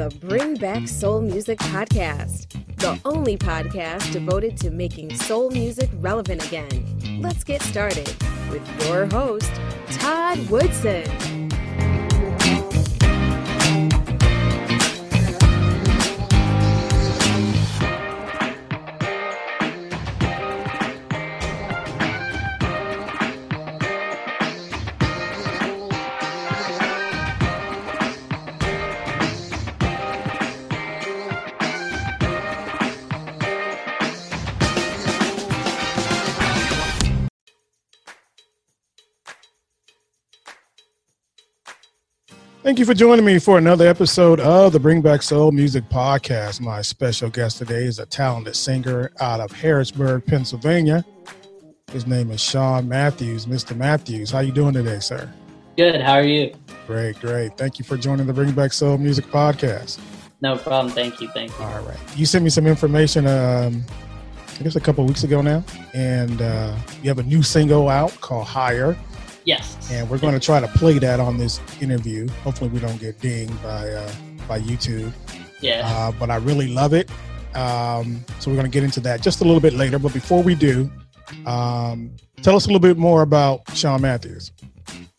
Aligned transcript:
The 0.00 0.08
Bring 0.18 0.54
Back 0.54 0.88
Soul 0.88 1.20
Music 1.20 1.58
Podcast, 1.58 2.46
the 2.76 2.98
only 3.04 3.36
podcast 3.36 4.10
devoted 4.14 4.56
to 4.60 4.70
making 4.70 5.14
soul 5.14 5.50
music 5.50 5.90
relevant 5.96 6.42
again. 6.46 7.20
Let's 7.20 7.44
get 7.44 7.60
started 7.60 8.08
with 8.50 8.66
your 8.86 9.04
host, 9.04 9.52
Todd 9.90 10.38
Woodson. 10.48 11.29
Thank 42.70 42.78
you 42.78 42.84
for 42.84 42.94
joining 42.94 43.24
me 43.24 43.40
for 43.40 43.58
another 43.58 43.88
episode 43.88 44.38
of 44.38 44.72
the 44.72 44.78
Bring 44.78 45.02
Back 45.02 45.22
Soul 45.22 45.50
Music 45.50 45.82
Podcast. 45.88 46.60
My 46.60 46.82
special 46.82 47.28
guest 47.28 47.58
today 47.58 47.82
is 47.82 47.98
a 47.98 48.06
talented 48.06 48.54
singer 48.54 49.10
out 49.18 49.40
of 49.40 49.50
Harrisburg, 49.50 50.24
Pennsylvania. 50.24 51.04
His 51.90 52.06
name 52.06 52.30
is 52.30 52.40
Shawn 52.40 52.88
Mathews. 52.88 53.46
Mr. 53.46 53.76
Mathews, 53.76 54.30
how 54.30 54.38
you 54.38 54.52
doing 54.52 54.72
today, 54.72 55.00
sir? 55.00 55.28
Good. 55.76 56.00
How 56.00 56.12
are 56.12 56.22
you? 56.22 56.54
Great, 56.86 57.18
great. 57.18 57.58
Thank 57.58 57.80
you 57.80 57.84
for 57.84 57.96
joining 57.96 58.28
the 58.28 58.32
Bring 58.32 58.52
Back 58.52 58.72
Soul 58.72 58.98
Music 58.98 59.24
Podcast. 59.24 59.98
No 60.40 60.56
problem. 60.56 60.94
Thank 60.94 61.20
you. 61.20 61.26
Thank 61.34 61.50
you. 61.58 61.64
All 61.64 61.82
right. 61.82 61.98
You 62.16 62.24
sent 62.24 62.44
me 62.44 62.50
some 62.50 62.68
information, 62.68 63.26
um, 63.26 63.84
I 64.60 64.62
guess 64.62 64.76
a 64.76 64.80
couple 64.80 65.04
weeks 65.06 65.24
ago 65.24 65.42
now, 65.42 65.64
and 65.92 66.40
uh, 66.40 66.76
you 67.02 67.08
have 67.08 67.18
a 67.18 67.24
new 67.24 67.42
single 67.42 67.88
out 67.88 68.12
called 68.20 68.46
Higher. 68.46 68.96
Yes. 69.44 69.90
And 69.90 70.08
we're 70.08 70.18
going 70.18 70.34
to 70.34 70.40
try 70.40 70.60
to 70.60 70.68
play 70.68 70.98
that 70.98 71.20
on 71.20 71.38
this 71.38 71.60
interview. 71.80 72.28
Hopefully, 72.44 72.70
we 72.70 72.78
don't 72.78 73.00
get 73.00 73.18
dinged 73.20 73.62
by 73.62 73.88
uh, 73.88 74.12
by 74.46 74.60
YouTube. 74.60 75.12
Yeah. 75.60 75.82
Uh, 75.84 76.12
but 76.12 76.30
I 76.30 76.36
really 76.36 76.68
love 76.68 76.92
it. 76.94 77.10
Um, 77.54 78.24
so 78.38 78.50
we're 78.50 78.56
going 78.56 78.70
to 78.70 78.72
get 78.72 78.84
into 78.84 79.00
that 79.00 79.22
just 79.22 79.40
a 79.40 79.44
little 79.44 79.60
bit 79.60 79.74
later. 79.74 79.98
But 79.98 80.12
before 80.12 80.42
we 80.42 80.54
do, 80.54 80.90
um, 81.46 82.14
tell 82.42 82.56
us 82.56 82.66
a 82.66 82.68
little 82.68 82.80
bit 82.80 82.96
more 82.96 83.22
about 83.22 83.62
Shawn 83.76 84.02
Mathews. 84.02 84.52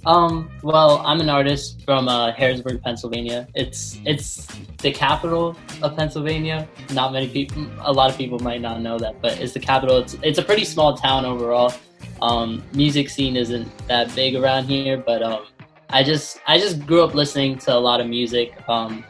Um. 0.06 0.50
Well, 0.64 1.04
I'm 1.06 1.22
an 1.22 1.30
artist 1.30 1.84
from 1.86 2.08
uh, 2.08 2.32
Harrisburg, 2.32 2.82
Pennsylvania. 2.82 3.48
It's 3.54 4.00
it's 4.06 4.48
the 4.80 4.92
capital 4.92 5.56
of 5.84 5.96
Pennsylvania. 5.96 6.68
Not 6.92 7.14
many 7.14 7.28
people, 7.30 7.68
a 7.82 7.94
lot 7.94 8.10
of 8.10 8.18
people 8.18 8.40
might 8.40 8.62
not 8.62 8.82
know 8.82 8.98
that, 8.98 9.22
but 9.22 9.40
it's 9.40 9.54
the 9.54 9.60
capital. 9.60 9.98
It's 9.98 10.16
it's 10.24 10.40
a 10.40 10.44
pretty 10.44 10.66
small 10.66 10.98
town 10.98 11.26
overall. 11.26 11.74
Um, 12.22 12.64
music 12.74 13.10
scene 13.10 13.36
isn't 13.36 13.70
that 13.88 14.14
big 14.16 14.36
around 14.36 14.66
here, 14.66 14.98
but 14.98 15.22
um, 15.22 15.46
I 15.90 16.04
just 16.04 16.40
I 16.48 16.58
just 16.58 16.86
grew 16.86 17.04
up 17.04 17.14
listening 17.14 17.58
to 17.60 17.76
a 17.76 17.80
lot 17.80 18.02
of 18.02 18.08
music. 18.08 18.54
Um, 18.68 19.04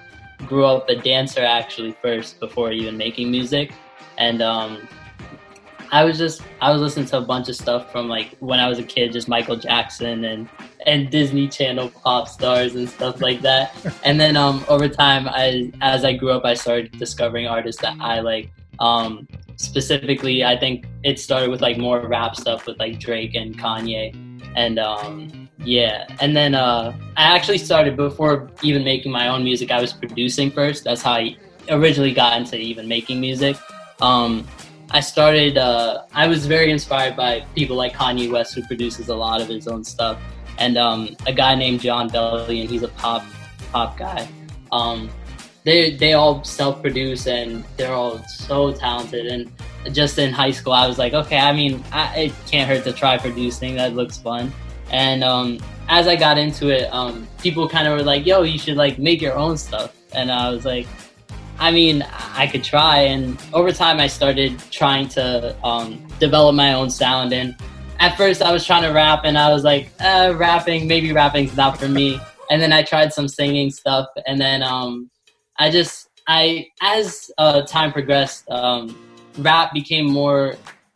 grew 0.46 0.66
up 0.66 0.90
a 0.90 0.96
dancer 0.96 1.42
actually 1.42 1.92
first 2.02 2.40
before 2.40 2.72
even 2.72 2.98
making 2.98 3.32
music, 3.32 3.72
and 4.18 4.42
um, 4.42 4.88
I 5.92 6.06
was 6.06 6.18
just 6.18 6.42
I 6.62 6.72
was 6.72 6.82
listening 6.82 7.06
to 7.08 7.18
a 7.18 7.22
bunch 7.22 7.50
of 7.50 7.56
stuff 7.56 7.92
from 7.92 8.08
like 8.08 8.36
when 8.40 8.60
I 8.60 8.68
was 8.68 8.80
a 8.80 8.84
kid, 8.84 9.12
just 9.12 9.28
Michael 9.28 9.58
Jackson 9.58 10.26
and 10.26 10.50
and 10.86 11.10
Disney 11.10 11.48
Channel 11.48 11.90
pop 11.90 12.28
stars 12.28 12.76
and 12.76 12.90
stuff 12.90 13.22
like 13.22 13.42
that. 13.42 13.76
And 14.04 14.20
then 14.20 14.36
um, 14.36 14.66
over 14.68 14.88
time, 14.88 15.28
I 15.28 15.72
as 15.82 16.04
I 16.04 16.14
grew 16.14 16.32
up, 16.32 16.46
I 16.46 16.54
started 16.54 16.92
discovering 16.98 17.48
artists 17.48 17.82
that 17.82 17.98
I 18.00 18.20
like. 18.20 18.52
Um, 18.80 19.28
specifically, 19.58 20.44
I 20.44 20.58
think 20.58 20.86
it 21.04 21.20
started 21.20 21.50
with 21.50 21.62
like 21.62 21.78
more 21.78 22.08
rap 22.08 22.36
stuff 22.36 22.66
with 22.66 22.80
like 22.80 23.00
Drake 23.00 23.36
and 23.36 23.58
Kanye, 23.58 24.16
and 24.56 24.80
um, 24.80 25.50
yeah. 25.64 26.08
And 26.20 26.36
then 26.36 26.56
uh, 26.56 26.98
I 27.16 27.36
actually 27.36 27.60
started 27.60 27.96
before 27.96 28.50
even 28.64 28.84
making 28.84 29.12
my 29.12 29.28
own 29.28 29.44
music. 29.44 29.72
I 29.72 29.80
was 29.80 29.94
producing 29.94 30.52
first. 30.52 30.84
That's 30.84 31.02
how 31.02 31.14
I 31.14 31.38
originally 31.70 32.14
got 32.14 32.40
into 32.40 32.58
even 32.58 32.88
making 32.88 33.20
music. 33.20 33.56
Um, 34.02 34.48
I 34.94 35.00
started. 35.00 35.58
Uh, 35.58 36.04
I 36.14 36.28
was 36.28 36.46
very 36.46 36.70
inspired 36.70 37.16
by 37.16 37.46
people 37.56 37.78
like 37.78 37.94
Kanye 37.94 38.30
West, 38.30 38.54
who 38.54 38.64
produces 38.64 39.08
a 39.08 39.16
lot 39.16 39.42
of 39.42 39.48
his 39.48 39.68
own 39.68 39.84
stuff, 39.84 40.22
and 40.58 40.78
um, 40.78 41.16
a 41.26 41.34
guy 41.34 41.56
named 41.56 41.80
Jon 41.80 42.10
Bellion. 42.10 42.68
He's 42.68 42.84
a 42.84 42.90
pop 42.90 43.24
pop 43.72 43.98
guy. 43.98 44.28
Um, 44.72 45.10
they 45.64 45.92
they 45.92 46.14
all 46.14 46.44
self 46.44 46.82
produce 46.82 47.28
and 47.28 47.64
they're 47.78 47.94
all 47.94 48.18
so 48.26 48.74
talented. 48.74 49.28
And 49.28 49.96
just 49.96 50.18
in 50.18 50.34
high 50.34 50.52
school, 50.52 50.74
I 50.74 50.88
was 50.88 50.98
like, 50.98 51.14
okay, 51.14 51.38
I 51.38 51.54
mean, 51.54 51.84
I, 51.92 52.20
it 52.20 52.34
can't 52.48 52.70
hurt 52.70 52.84
to 52.84 52.94
try 52.94 53.18
producing. 53.18 53.76
That 53.76 53.94
looks 53.94 54.18
fun. 54.18 54.52
And 54.92 55.24
um, 55.24 55.60
as 55.88 56.08
I 56.08 56.18
got 56.18 56.38
into 56.38 56.68
it, 56.68 56.94
um, 56.94 57.28
people 57.42 57.68
kind 57.70 57.88
of 57.88 57.98
were 57.98 58.04
like, 58.04 58.26
yo, 58.26 58.42
you 58.42 58.60
should 58.60 58.76
like 58.76 59.00
make 59.00 59.22
your 59.22 59.36
own 59.36 59.58
stuff. 59.58 59.96
And 60.14 60.30
I 60.30 60.50
was 60.50 60.66
like, 60.66 60.88
I 61.62 61.70
mean, 61.70 62.02
I 62.12 62.48
could 62.48 62.64
try. 62.64 63.02
And 63.02 63.40
over 63.54 63.72
time, 63.72 64.00
I 64.00 64.08
started 64.08 64.60
trying 64.72 65.08
to 65.10 65.56
um, 65.64 66.04
develop 66.20 66.56
my 66.56 66.74
own 66.74 66.90
sound. 66.90 67.34
And 67.34 67.56
at 68.00 68.18
first, 68.18 68.42
I 68.42 68.52
was 68.52 68.66
trying 68.66 68.82
to 68.82 68.90
rap, 68.90 69.22
and 69.26 69.38
I 69.38 69.54
was 69.54 69.64
like, 69.64 69.92
uh, 70.00 70.34
rapping, 70.36 70.88
maybe 70.88 71.14
rapping's 71.14 71.56
not 71.56 71.78
for 71.78 71.88
me. 71.88 72.20
And 72.50 72.60
then 72.60 72.74
I 72.74 72.82
tried 72.82 73.14
some 73.14 73.28
singing 73.28 73.70
stuff, 73.70 74.08
and 74.26 74.42
then 74.42 74.64
um, 74.64 75.12
I 75.60 75.70
just, 75.70 76.10
I 76.28 76.66
as 76.82 77.30
uh, 77.38 77.62
time 77.62 77.94
progressed, 77.94 78.50
um, 78.50 78.98
rap 79.38 79.72
became 79.72 80.12
more 80.12 80.56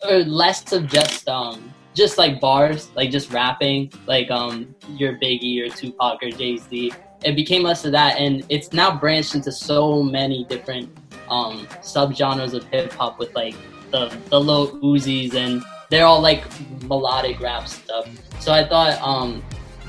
or 0.09 0.17
less 0.23 0.71
of 0.73 0.87
just 0.87 1.29
um, 1.29 1.71
just 1.93 2.17
like 2.17 2.41
bars, 2.41 2.89
like 2.95 3.11
just 3.11 3.31
rapping, 3.31 3.91
like 4.07 4.31
um, 4.31 4.73
your 4.89 5.13
Biggie 5.19 5.63
or 5.63 5.69
Tupac 5.69 6.23
or 6.23 6.31
Jay 6.31 6.57
Z 6.57 6.91
it 7.23 7.35
became 7.35 7.63
less 7.63 7.85
of 7.85 7.91
that 7.91 8.17
and 8.17 8.45
it's 8.49 8.73
now 8.73 8.97
branched 8.97 9.35
into 9.35 9.51
so 9.51 10.03
many 10.03 10.43
different 10.45 10.89
um 11.29 11.65
subgenres 11.81 12.53
of 12.53 12.63
hip 12.65 12.91
hop 12.93 13.17
with 13.19 13.33
like 13.35 13.55
the 13.91 14.15
the 14.29 14.39
Lil 14.39 14.79
Uzis 14.81 15.33
and 15.33 15.63
they're 15.89 16.05
all 16.05 16.21
like 16.21 16.43
melodic 16.83 17.39
rap 17.39 17.67
stuff. 17.67 18.07
So 18.39 18.51
I 18.51 18.67
thought 18.67 18.99
um 19.01 19.43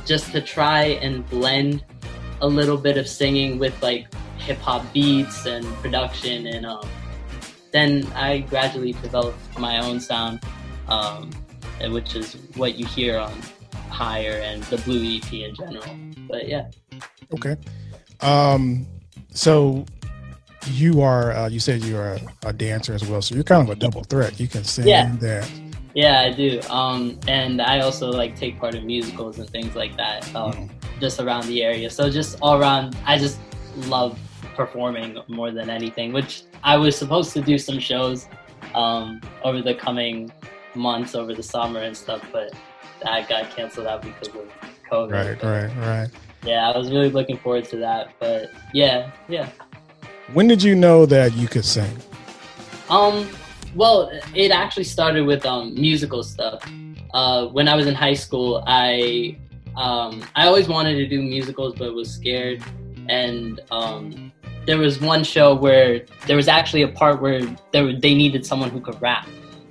just 0.04 0.32
to 0.32 0.41
try 0.41 0.98
and 1.03 1.28
blend 1.28 1.84
a 2.41 2.47
little 2.47 2.76
bit 2.76 2.97
of 2.97 3.09
singing 3.09 3.59
with 3.59 3.81
like 3.82 4.12
hip 4.38 4.59
hop 4.59 4.91
beats 4.92 5.47
and 5.47 5.65
production 5.77 6.47
and 6.47 6.66
um 6.66 6.89
then 7.72 8.06
I 8.15 8.39
gradually 8.39 8.92
developed 8.92 9.39
my 9.59 9.78
own 9.78 10.01
sound 10.01 10.41
um 10.89 11.30
which 11.91 12.15
is 12.15 12.34
what 12.54 12.77
you 12.77 12.86
hear 12.86 13.18
on 13.18 13.34
Higher 13.91 14.41
and 14.42 14.62
the 14.65 14.78
Blue 14.78 15.16
EP 15.16 15.33
in 15.33 15.54
general. 15.54 15.84
But 16.28 16.48
yeah. 16.48 16.71
Okay. 17.34 17.57
Um, 18.21 18.87
so 19.31 19.84
you 20.69 21.01
are, 21.01 21.33
uh, 21.33 21.48
you 21.48 21.60
said 21.60 21.83
you're 21.83 22.15
a, 22.15 22.21
a, 22.47 22.53
dancer 22.53 22.93
as 22.93 23.07
well. 23.07 23.22
So 23.22 23.34
you're 23.34 23.45
kind 23.45 23.63
of 23.63 23.71
a 23.71 23.78
double 23.78 24.03
threat. 24.04 24.39
You 24.41 24.48
can 24.48 24.65
sing 24.65 24.89
yeah. 24.89 25.07
and 25.07 25.21
dance. 25.21 25.53
Yeah, 25.95 26.21
I 26.21 26.33
do. 26.33 26.60
Um, 26.69 27.19
and 27.27 27.63
I 27.63 27.81
also 27.81 28.10
like 28.10 28.37
take 28.37 28.59
part 28.59 28.75
in 28.75 28.87
musicals 28.87 29.39
and 29.39 29.48
things 29.48 29.75
like 29.75 29.97
that, 29.97 30.27
um, 30.34 30.53
mm. 30.53 30.71
just 31.01 31.21
around 31.21 31.47
the 31.47 31.63
area. 31.63 31.89
So 31.89 32.10
just 32.10 32.39
all 32.43 32.60
around, 32.60 32.97
I 33.07 33.19
just 33.19 33.39
love 33.87 34.19
performing 34.54 35.19
more 35.28 35.51
than 35.51 35.71
anything, 35.71 36.13
which 36.13 36.42
I 36.65 36.77
was 36.77 36.97
supposed 36.97 37.33
to 37.34 37.41
do 37.41 37.59
some 37.59 37.78
shows 37.78 38.28
um, 38.75 39.21
over 39.42 39.63
the 39.63 39.75
coming 39.75 40.31
months 40.75 41.15
over 41.15 41.34
the 41.34 41.42
summer 41.42 41.81
and 41.81 41.97
stuff, 41.97 42.22
but 42.33 42.53
that 43.03 43.28
got 43.28 43.54
canceled 43.57 43.87
out 43.87 44.03
because 44.03 44.28
of 44.28 44.34
COVID. 44.91 45.13
Right, 45.13 45.42
right, 45.42 45.77
right 45.78 46.10
yeah, 46.44 46.71
I 46.71 46.77
was 46.77 46.91
really 46.91 47.10
looking 47.10 47.38
forward 47.38 47.65
to 47.66 47.77
that. 47.78 48.10
But 48.18 48.50
yeah, 48.72 49.10
yeah. 49.28 49.50
When 50.33 50.48
did 50.48 50.62
you 50.62 50.74
know 50.74 51.06
that 51.06 51.34
you 51.34 51.48
could 51.48 51.65
sing? 51.65 51.97
Um, 52.91 53.28
well, 53.74 54.10
it 54.34 54.50
actually 54.50 54.84
started 54.84 55.22
with 55.22 55.44
um 55.47 55.74
musical 55.74 56.22
stuff. 56.22 56.62
Uh, 57.15 57.47
when 57.47 57.68
I 57.68 57.77
was 57.77 57.86
in 57.86 57.94
high 57.94 58.15
school, 58.15 58.62
I 58.66 59.38
um 59.77 60.22
I 60.34 60.47
always 60.47 60.68
wanted 60.68 60.94
to 60.97 61.06
do 61.06 61.22
musicals, 61.22 61.74
but 61.77 61.94
was 61.94 62.12
scared. 62.12 62.62
And 63.09 63.60
um, 63.71 64.32
there 64.66 64.78
was 64.78 65.00
one 65.00 65.22
show 65.22 65.54
where 65.54 66.04
there 66.27 66.36
was 66.36 66.48
actually 66.48 66.82
a 66.82 66.89
part 66.89 67.22
where 67.22 67.41
there 67.72 67.92
they 67.92 68.15
needed 68.15 68.44
someone 68.44 68.71
who 68.71 68.80
could 68.80 69.00
rap. 69.00 69.28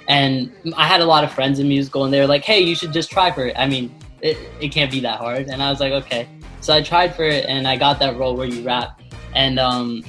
And 0.07 0.53
I 0.77 0.88
had 0.88 1.01
a 1.01 1.06
lot 1.06 1.23
of 1.23 1.31
friends 1.31 1.59
in 1.59 1.68
musical, 1.68 2.06
and 2.06 2.13
they 2.13 2.19
were 2.19 2.27
like, 2.27 2.44
"Hey, 2.44 2.61
you 2.61 2.75
should 2.75 2.94
just 2.94 3.11
try 3.11 3.31
for 3.31 3.47
it. 3.47 3.56
I 3.57 3.68
mean, 3.68 3.94
it, 4.21 4.38
it 4.61 4.69
can't 4.69 4.91
be 4.91 5.00
that 5.01 5.19
hard." 5.19 5.47
And 5.47 5.61
I 5.61 5.69
was 5.69 5.79
like, 5.79 5.91
"Okay." 5.91 6.29
So 6.65 6.73
I 6.73 6.81
tried 6.81 7.15
for 7.15 7.25
it 7.25 7.45
and 7.45 7.67
I 7.67 7.75
got 7.75 8.00
that 8.00 8.17
role 8.17 8.35
where 8.35 8.47
you 8.47 8.63
rap. 8.63 9.00
And 9.35 9.59
um 9.59 10.03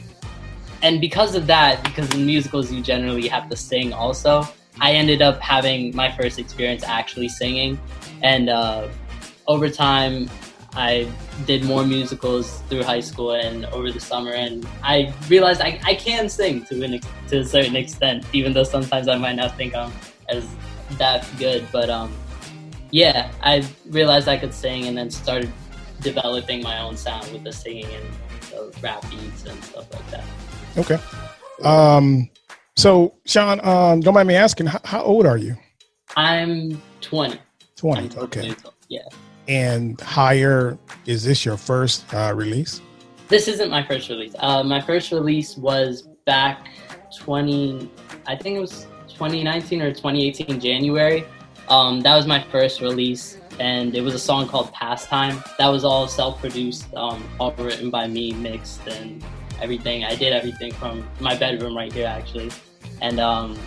and 0.82 1.03
because 1.03 1.35
of 1.35 1.47
that, 1.49 1.85
because 1.85 2.11
in 2.14 2.25
musicals 2.25 2.73
you 2.73 2.81
generally 2.81 3.29
have 3.29 3.50
to 3.50 3.56
sing 3.56 3.93
also, 3.93 4.49
I 4.81 4.93
ended 4.93 5.20
up 5.20 5.38
having 5.38 5.94
my 5.94 6.11
first 6.17 6.38
experience 6.38 6.82
actually 6.82 7.29
singing. 7.29 7.79
And 8.23 8.49
uh 8.49 8.88
over 9.47 9.69
time 9.69 10.31
I 10.73 11.06
did 11.47 11.62
more 11.62 11.85
musicals 11.85 12.62
through 12.70 12.85
high 12.85 13.00
school 13.00 13.32
and 13.32 13.67
over 13.67 13.93
the 13.93 14.00
summer, 14.00 14.32
and 14.32 14.67
I 14.82 15.12
realized 15.29 15.61
I, 15.61 15.79
I 15.85 15.94
can 15.94 16.26
sing 16.31 16.64
to 16.69 16.82
an 16.82 17.00
to 17.29 17.41
a 17.41 17.44
certain 17.44 17.76
extent, 17.76 18.25
even 18.32 18.55
though 18.55 18.69
sometimes 18.76 19.09
I 19.09 19.19
might 19.19 19.37
not 19.37 19.59
think 19.59 19.75
I'm 19.75 19.93
as 20.31 20.47
that 20.93 21.29
good. 21.38 21.69
But 21.70 21.91
um, 21.91 22.17
yeah, 22.93 23.31
I 23.43 23.62
realized 23.91 24.26
I 24.26 24.38
could 24.38 24.55
sing, 24.55 24.87
and 24.87 24.97
then 24.97 25.11
started 25.11 25.52
developing 26.01 26.63
my 26.63 26.81
own 26.81 26.97
sound 26.97 27.31
with 27.33 27.45
the 27.45 27.53
singing 27.53 27.87
and 27.87 28.05
the 28.51 28.79
rap 28.83 29.03
beats 29.11 29.45
and 29.45 29.63
stuff 29.65 29.93
like 29.93 30.11
that. 30.11 30.25
Okay. 30.77 30.99
Um, 31.65 32.29
so 32.77 33.15
Shawn, 33.25 33.61
um, 33.67 34.01
don't 34.01 34.15
mind 34.15 34.29
me 34.29 34.35
asking, 34.35 34.67
how, 34.67 34.81
how 34.85 35.03
old 35.03 35.27
are 35.27 35.39
you? 35.39 35.57
I'm 36.17 36.81
20. 37.01 37.39
20. 37.77 38.19
Okay. 38.19 38.55
Yeah. 38.89 39.01
And 39.49 40.01
higher, 40.01 40.79
is 41.07 41.25
this 41.25 41.45
your 41.45 41.57
first 41.57 42.13
uh, 42.15 42.33
release? 42.35 42.81
This 43.29 43.49
isn't 43.49 43.71
my 43.71 43.83
first 43.87 44.09
release. 44.09 44.35
Uh, 44.39 44.63
my 44.63 44.81
first 44.81 45.13
release 45.13 45.57
was 45.57 46.09
back 46.27 46.69
20, 47.17 47.91
I 48.27 48.37
think 48.37 48.57
it 48.57 48.61
was 48.61 48.87
2019 49.09 49.83
or 49.83 49.91
2018 49.91 50.61
January. 50.61 51.25
Um, 51.69 52.01
that 52.03 52.15
was 52.15 52.27
my 52.27 52.43
first 52.43 52.81
release, 52.81 53.39
and 53.58 53.94
it 53.94 54.00
was 54.00 54.14
a 54.14 54.19
song 54.19 54.49
called 54.49 54.73
Pastime. 54.73 55.43
That 55.58 55.69
was 55.69 55.85
all 55.85 56.08
self-produced, 56.08 56.94
um, 56.94 57.23
all 57.38 57.53
written 57.53 57.91
by 57.91 58.06
me, 58.06 58.32
mixed, 58.32 58.87
and 58.87 59.25
everything. 59.61 60.05
I 60.05 60.14
did 60.14 60.32
everything 60.32 60.73
from 60.73 61.08
my 61.20 61.37
bedroom 61.37 61.76
right 61.76 61.93
here, 61.93 62.06
actually. 62.06 62.50
And 63.00 63.20
um, 63.20 63.58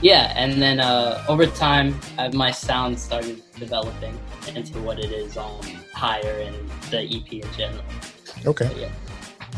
yeah, 0.00 0.32
and 0.36 0.62
then 0.62 0.80
uh, 0.80 1.24
over 1.28 1.46
time, 1.46 1.98
uh, 2.18 2.30
my 2.32 2.50
sound 2.50 2.98
started 2.98 3.42
developing 3.58 4.18
into 4.54 4.80
what 4.80 4.98
it 4.98 5.10
is 5.10 5.36
um, 5.36 5.60
higher 5.92 6.40
and 6.40 6.70
the 6.90 7.00
EP 7.00 7.32
in 7.32 7.52
general. 7.56 7.84
Okay. 8.46 8.68
So, 8.68 8.76
yeah. 8.76 8.90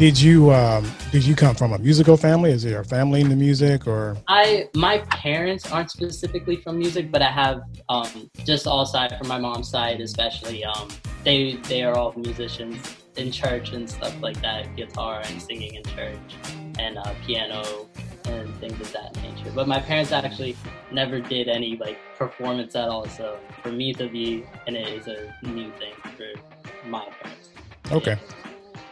Did 0.01 0.19
you 0.19 0.51
um, 0.51 0.91
did 1.13 1.27
you 1.27 1.37
come 1.37 1.55
from 1.55 1.75
a 1.75 1.79
musical 1.79 2.17
family? 2.17 2.53
Is 2.53 2.63
there 2.63 2.81
a 2.81 2.85
family 2.87 3.21
in 3.21 3.29
the 3.29 3.37
music 3.37 3.87
or? 3.87 4.17
I 4.29 4.67
my 4.75 5.01
parents 5.11 5.71
aren't 5.71 5.91
specifically 5.91 6.57
from 6.57 6.79
music, 6.79 7.11
but 7.11 7.21
I 7.21 7.31
have 7.31 7.61
um, 7.91 8.31
just 8.43 8.67
all 8.67 8.87
side 8.87 9.15
from 9.19 9.29
my 9.29 9.39
mom's 9.39 9.69
side, 9.69 10.01
especially. 10.01 10.65
Um, 10.65 10.89
they 11.23 11.57
they 11.69 11.83
are 11.83 11.99
all 11.99 12.15
musicians 12.17 12.97
in 13.17 13.31
church 13.31 13.73
and 13.73 13.91
stuff 13.91 14.19
like 14.23 14.41
that, 14.41 14.75
guitar 14.75 15.21
and 15.23 15.43
singing 15.43 15.75
in 15.75 15.85
church, 15.85 16.19
and 16.79 16.97
uh, 16.97 17.13
piano 17.27 17.87
and 18.25 18.57
things 18.57 18.81
of 18.81 18.91
that 18.93 19.15
nature. 19.17 19.53
But 19.55 19.69
my 19.69 19.81
parents 19.81 20.13
actually 20.13 20.57
never 20.91 21.21
did 21.21 21.47
any 21.47 21.77
like 21.77 21.99
performance 22.17 22.75
at 22.75 22.89
all. 22.89 23.07
So 23.07 23.39
for 23.63 23.71
me 23.71 23.93
to 23.93 24.09
be 24.09 24.47
in 24.67 24.77
it 24.77 24.89
is 24.89 25.09
a 25.09 25.31
new 25.43 25.71
thing 25.73 25.93
for 26.17 26.89
my 26.89 27.07
parents. 27.21 27.51
Okay. 27.93 28.19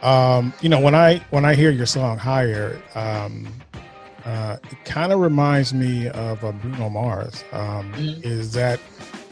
Um, 0.01 0.53
you 0.61 0.69
know, 0.69 0.79
when 0.79 0.95
I 0.95 1.17
when 1.29 1.45
I 1.45 1.55
hear 1.55 1.71
your 1.71 1.85
song 1.85 2.17
"Higher," 2.17 2.81
um, 2.95 3.47
uh, 4.25 4.57
it 4.71 4.85
kind 4.85 5.11
of 5.11 5.19
reminds 5.19 5.73
me 5.73 6.07
of 6.09 6.43
uh, 6.43 6.51
Bruno 6.53 6.89
Mars. 6.89 7.43
Um, 7.51 7.91
mm-hmm. 7.93 8.21
Is 8.23 8.53
that? 8.53 8.79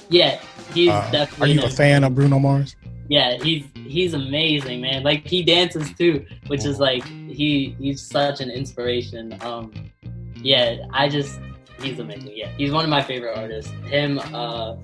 Yeah, 0.09 0.39
he's 0.73 0.89
uh, 0.89 1.09
definitely. 1.11 1.51
Are 1.51 1.53
you 1.53 1.63
a 1.63 1.69
fan 1.69 2.03
of 2.03 2.15
Bruno 2.15 2.39
Mars? 2.39 2.75
Yeah, 3.09 3.37
he's 3.41 3.65
he's 3.73 4.13
amazing, 4.13 4.81
man. 4.81 5.03
Like 5.03 5.25
he 5.25 5.43
dances 5.43 5.93
too, 5.93 6.25
which 6.47 6.65
is 6.65 6.79
like 6.79 7.05
he 7.05 7.75
he's 7.79 8.01
such 8.01 8.41
an 8.41 8.49
inspiration. 8.49 9.37
Um, 9.41 9.71
yeah, 10.35 10.85
I 10.91 11.07
just 11.07 11.39
he's 11.81 11.99
amazing. 11.99 12.31
Yeah, 12.35 12.49
he's 12.57 12.71
one 12.71 12.83
of 12.83 12.89
my 12.89 13.01
favorite 13.01 13.37
artists. 13.37 13.71
Him, 13.85 14.19
uh, 14.33 14.75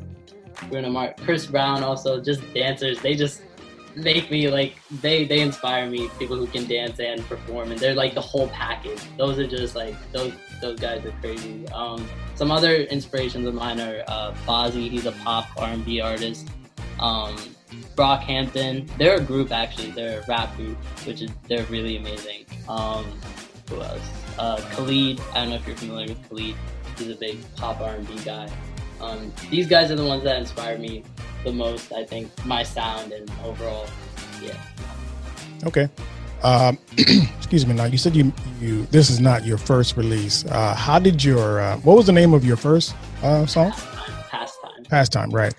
Bruno 0.70 0.90
Mars, 0.90 1.16
Chris 1.20 1.46
Brown, 1.46 1.84
also 1.84 2.22
just 2.22 2.42
dancers. 2.54 3.02
They 3.02 3.16
just 3.16 3.42
make 3.96 4.32
me 4.32 4.50
like 4.50 4.76
they 5.02 5.26
they 5.26 5.42
inspire 5.42 5.90
me. 5.90 6.10
People 6.20 6.38
who 6.38 6.48
can 6.48 6.66
dance 6.66 7.00
and 7.00 7.22
perform, 7.28 7.72
and 7.72 7.80
they're 7.80 7.96
like 7.96 8.14
the 8.14 8.22
whole 8.22 8.48
package. 8.50 9.02
Those 9.18 9.40
are 9.40 9.48
just 9.48 9.76
like 9.76 9.96
those 10.12 10.34
those 10.62 10.80
guys 10.80 11.06
are 11.06 11.12
crazy. 11.22 11.68
Um, 11.70 12.08
some 12.36 12.52
other 12.52 12.76
inspirations 12.76 13.48
of 13.48 13.54
mine 13.54 13.80
are 13.80 14.04
uh, 14.08 14.34
Bazzi. 14.48 14.90
He's 14.90 15.06
a 15.06 15.12
pop 15.12 15.48
R&B 15.58 16.02
artist. 16.02 16.50
Um, 17.00 17.36
Brockhampton. 17.96 18.90
They're 18.98 19.18
a 19.18 19.22
group 19.22 19.52
actually. 19.52 19.92
They're 19.92 20.22
a 20.22 20.26
rap 20.28 20.56
group, 20.56 20.78
which 21.06 21.22
is 21.22 21.32
they're 21.48 21.66
really 21.66 21.98
amazing. 21.98 22.46
Um, 22.68 23.06
who 23.70 23.82
else? 23.82 24.02
Uh, 24.38 24.58
Khalid. 24.72 25.20
I 25.32 25.42
don't 25.42 25.50
know 25.50 25.56
if 25.56 25.68
you're 25.68 25.76
familiar 25.76 26.08
with 26.08 26.30
Khalid. 26.30 26.56
He's 26.98 27.10
a 27.10 27.16
big 27.16 27.40
pop 27.56 27.82
R&B 27.82 28.20
guy. 28.24 28.50
Um, 29.02 29.34
these 29.50 29.68
guys 29.68 29.92
are 29.92 29.96
the 29.96 30.06
ones 30.06 30.24
that 30.24 30.38
inspire 30.38 30.78
me 30.78 31.04
the 31.44 31.52
most. 31.52 31.92
I 31.94 32.04
think 32.04 32.30
my 32.46 32.64
sound 32.64 33.12
and 33.12 33.30
overall, 33.44 33.88
yeah. 34.42 34.58
Okay. 35.66 35.90
Um, 36.44 36.78
excuse 36.98 37.66
me. 37.66 37.74
Now 37.74 37.86
you 37.86 37.98
said 37.98 38.16
you 38.16 38.34
you 38.60 38.86
this 38.88 39.10
is 39.10 39.20
not 39.20 39.46
your 39.46 39.58
first 39.58 39.96
release. 39.96 40.46
Uh, 40.46 40.76
how 40.76 41.00
did 41.00 41.24
your 41.24 41.62
uh, 41.62 41.78
what 41.78 41.96
was 41.96 42.06
the 42.06 42.12
name 42.12 42.34
of 42.34 42.44
your 42.44 42.58
first 42.58 42.96
uh, 43.22 43.46
song? 43.46 43.72
Pastime. 44.30 44.84
Pastime. 44.90 45.30
Right. 45.30 45.54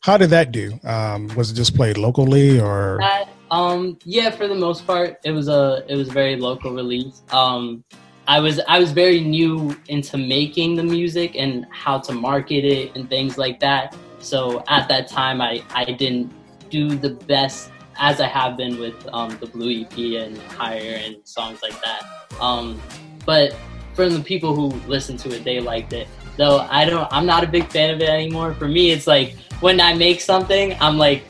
How 0.00 0.16
did 0.16 0.30
that 0.30 0.52
do? 0.52 0.78
Um, 0.84 1.28
was 1.36 1.50
it 1.50 1.54
just 1.54 1.74
played 1.74 1.98
locally 1.98 2.60
or? 2.60 2.98
That, 3.00 3.28
um, 3.50 3.98
yeah, 4.04 4.30
for 4.30 4.46
the 4.46 4.54
most 4.54 4.86
part, 4.86 5.18
it 5.24 5.32
was 5.32 5.48
a 5.48 5.84
it 5.88 5.96
was 5.96 6.08
a 6.08 6.12
very 6.12 6.36
local 6.36 6.72
release. 6.72 7.22
Um, 7.30 7.84
I 8.26 8.40
was 8.40 8.60
I 8.68 8.78
was 8.78 8.92
very 8.92 9.20
new 9.20 9.74
into 9.88 10.18
making 10.18 10.76
the 10.76 10.82
music 10.82 11.34
and 11.34 11.66
how 11.70 11.98
to 12.00 12.12
market 12.12 12.64
it 12.64 12.94
and 12.94 13.08
things 13.08 13.38
like 13.38 13.58
that. 13.60 13.96
So 14.20 14.62
at 14.68 14.88
that 14.88 15.08
time, 15.08 15.40
I 15.40 15.62
I 15.70 15.84
didn't 15.84 16.32
do 16.70 16.90
the 16.96 17.10
best 17.10 17.70
as 17.98 18.20
I 18.20 18.26
have 18.26 18.56
been 18.56 18.78
with 18.78 18.94
um, 19.12 19.36
the 19.40 19.46
Blue 19.46 19.82
EP 19.82 20.22
and 20.22 20.38
Higher 20.38 21.00
and 21.02 21.16
songs 21.24 21.62
like 21.62 21.80
that. 21.82 22.04
Um, 22.40 22.80
but 23.26 23.56
from 23.94 24.12
the 24.12 24.20
people 24.20 24.54
who 24.54 24.68
listened 24.88 25.18
to 25.20 25.34
it, 25.34 25.44
they 25.44 25.60
liked 25.60 25.92
it. 25.92 26.06
Though 26.36 26.58
I 26.70 26.84
don't, 26.84 27.08
I'm 27.10 27.26
not 27.26 27.42
a 27.42 27.48
big 27.48 27.68
fan 27.68 27.92
of 27.92 28.00
it 28.00 28.08
anymore. 28.08 28.54
For 28.54 28.68
me, 28.68 28.92
it's 28.92 29.08
like 29.08 29.34
when 29.60 29.80
I 29.80 29.94
make 29.94 30.20
something, 30.20 30.76
I'm 30.80 30.96
like, 30.96 31.24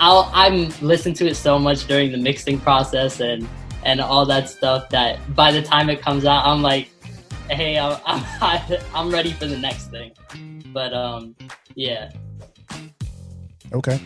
I'll 0.00 0.30
I'm 0.34 0.70
listen 0.80 1.14
to 1.14 1.26
it 1.28 1.36
so 1.36 1.58
much 1.58 1.86
during 1.86 2.10
the 2.10 2.18
mixing 2.18 2.60
process 2.60 3.20
and 3.20 3.48
and 3.84 4.00
all 4.00 4.26
that 4.26 4.48
stuff 4.48 4.88
that 4.90 5.18
by 5.36 5.52
the 5.52 5.62
time 5.62 5.88
it 5.88 6.02
comes 6.02 6.24
out, 6.24 6.44
I'm 6.44 6.62
like, 6.62 6.90
hey, 7.48 7.78
I'm, 7.78 7.98
I'm, 8.04 8.80
I'm 8.94 9.10
ready 9.10 9.30
for 9.32 9.46
the 9.46 9.56
next 9.56 9.90
thing. 9.90 10.12
But 10.72 10.92
um, 10.92 11.36
yeah. 11.74 12.10
Okay. 13.72 14.00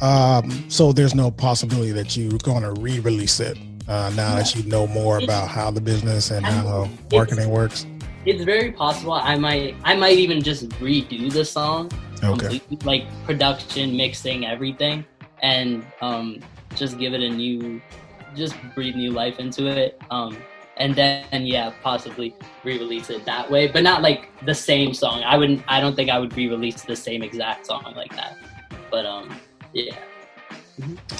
Um, 0.00 0.70
so 0.70 0.92
there's 0.92 1.14
no 1.14 1.30
possibility 1.30 1.92
that 1.92 2.16
you're 2.16 2.38
going 2.38 2.62
to 2.62 2.72
re-release 2.80 3.40
it 3.40 3.58
uh, 3.88 4.12
now 4.14 4.36
that 4.36 4.54
you 4.54 4.62
know 4.64 4.86
more 4.86 5.18
about 5.18 5.48
how 5.48 5.70
the 5.70 5.80
business 5.80 6.30
and 6.30 6.44
how 6.44 6.88
marketing 7.10 7.50
works. 7.50 7.86
It's 8.24 8.44
very 8.44 8.72
possible. 8.72 9.14
I 9.14 9.36
might, 9.36 9.74
I 9.84 9.96
might 9.96 10.18
even 10.18 10.42
just 10.42 10.68
redo 10.80 11.32
the 11.32 11.44
song. 11.44 11.90
Okay. 12.22 12.60
Like 12.84 13.06
production, 13.24 13.96
mixing, 13.96 14.46
everything, 14.46 15.04
and 15.42 15.84
um, 16.00 16.40
just 16.74 16.98
give 16.98 17.14
it 17.14 17.22
a 17.22 17.30
new 17.30 17.80
just 18.34 18.54
breathe 18.74 18.94
new 18.94 19.10
life 19.10 19.38
into 19.38 19.66
it. 19.66 20.00
Um, 20.10 20.36
and 20.76 20.94
then 20.94 21.44
yeah, 21.46 21.72
possibly 21.82 22.34
re-release 22.64 23.10
it 23.10 23.24
that 23.24 23.50
way, 23.50 23.66
but 23.66 23.82
not 23.82 24.00
like 24.00 24.30
the 24.46 24.54
same 24.54 24.94
song. 24.94 25.22
I 25.24 25.36
wouldn't. 25.36 25.62
I 25.66 25.80
don't 25.80 25.96
think 25.96 26.08
I 26.08 26.18
would 26.18 26.36
re-release 26.36 26.82
the 26.82 26.96
same 26.96 27.22
exact 27.22 27.66
song 27.66 27.92
like 27.96 28.14
that. 28.14 28.36
But 28.90 29.06
um, 29.06 29.38
yeah. 29.72 29.96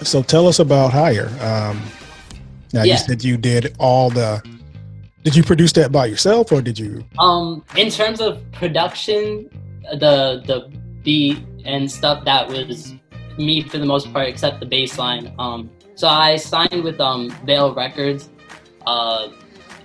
So 0.03 0.23
tell 0.23 0.47
us 0.47 0.59
about 0.59 0.93
Higher. 0.93 1.29
Um, 1.41 1.83
now 2.73 2.83
yeah. 2.83 2.93
you 2.93 2.99
said 2.99 3.25
you 3.25 3.37
did 3.37 3.75
all 3.79 4.11
the. 4.11 4.43
Did 5.25 5.35
you 5.35 5.43
produce 5.43 5.73
that 5.73 5.91
by 5.93 6.07
yourself, 6.07 6.53
or 6.53 6.63
did 6.63 6.79
you? 6.79 7.05
Um, 7.19 7.65
in 7.77 7.91
terms 7.91 8.21
of 8.21 8.41
production, 8.53 9.51
the 9.83 10.43
the 10.47 10.73
beat 11.03 11.39
and 11.65 11.91
stuff 11.91 12.25
that 12.25 12.49
was 12.49 12.95
me 13.37 13.63
for 13.63 13.79
the 13.79 13.87
most 13.87 14.13
part, 14.13 14.29
except 14.29 14.61
the 14.61 14.67
bass 14.67 14.99
line. 14.99 15.35
Um, 15.39 15.71
so 15.95 16.09
I 16.09 16.37
signed 16.37 16.85
with 16.85 17.01
um, 17.01 17.31
Vale 17.45 17.75
Records 17.75 18.31
uh, 18.87 19.29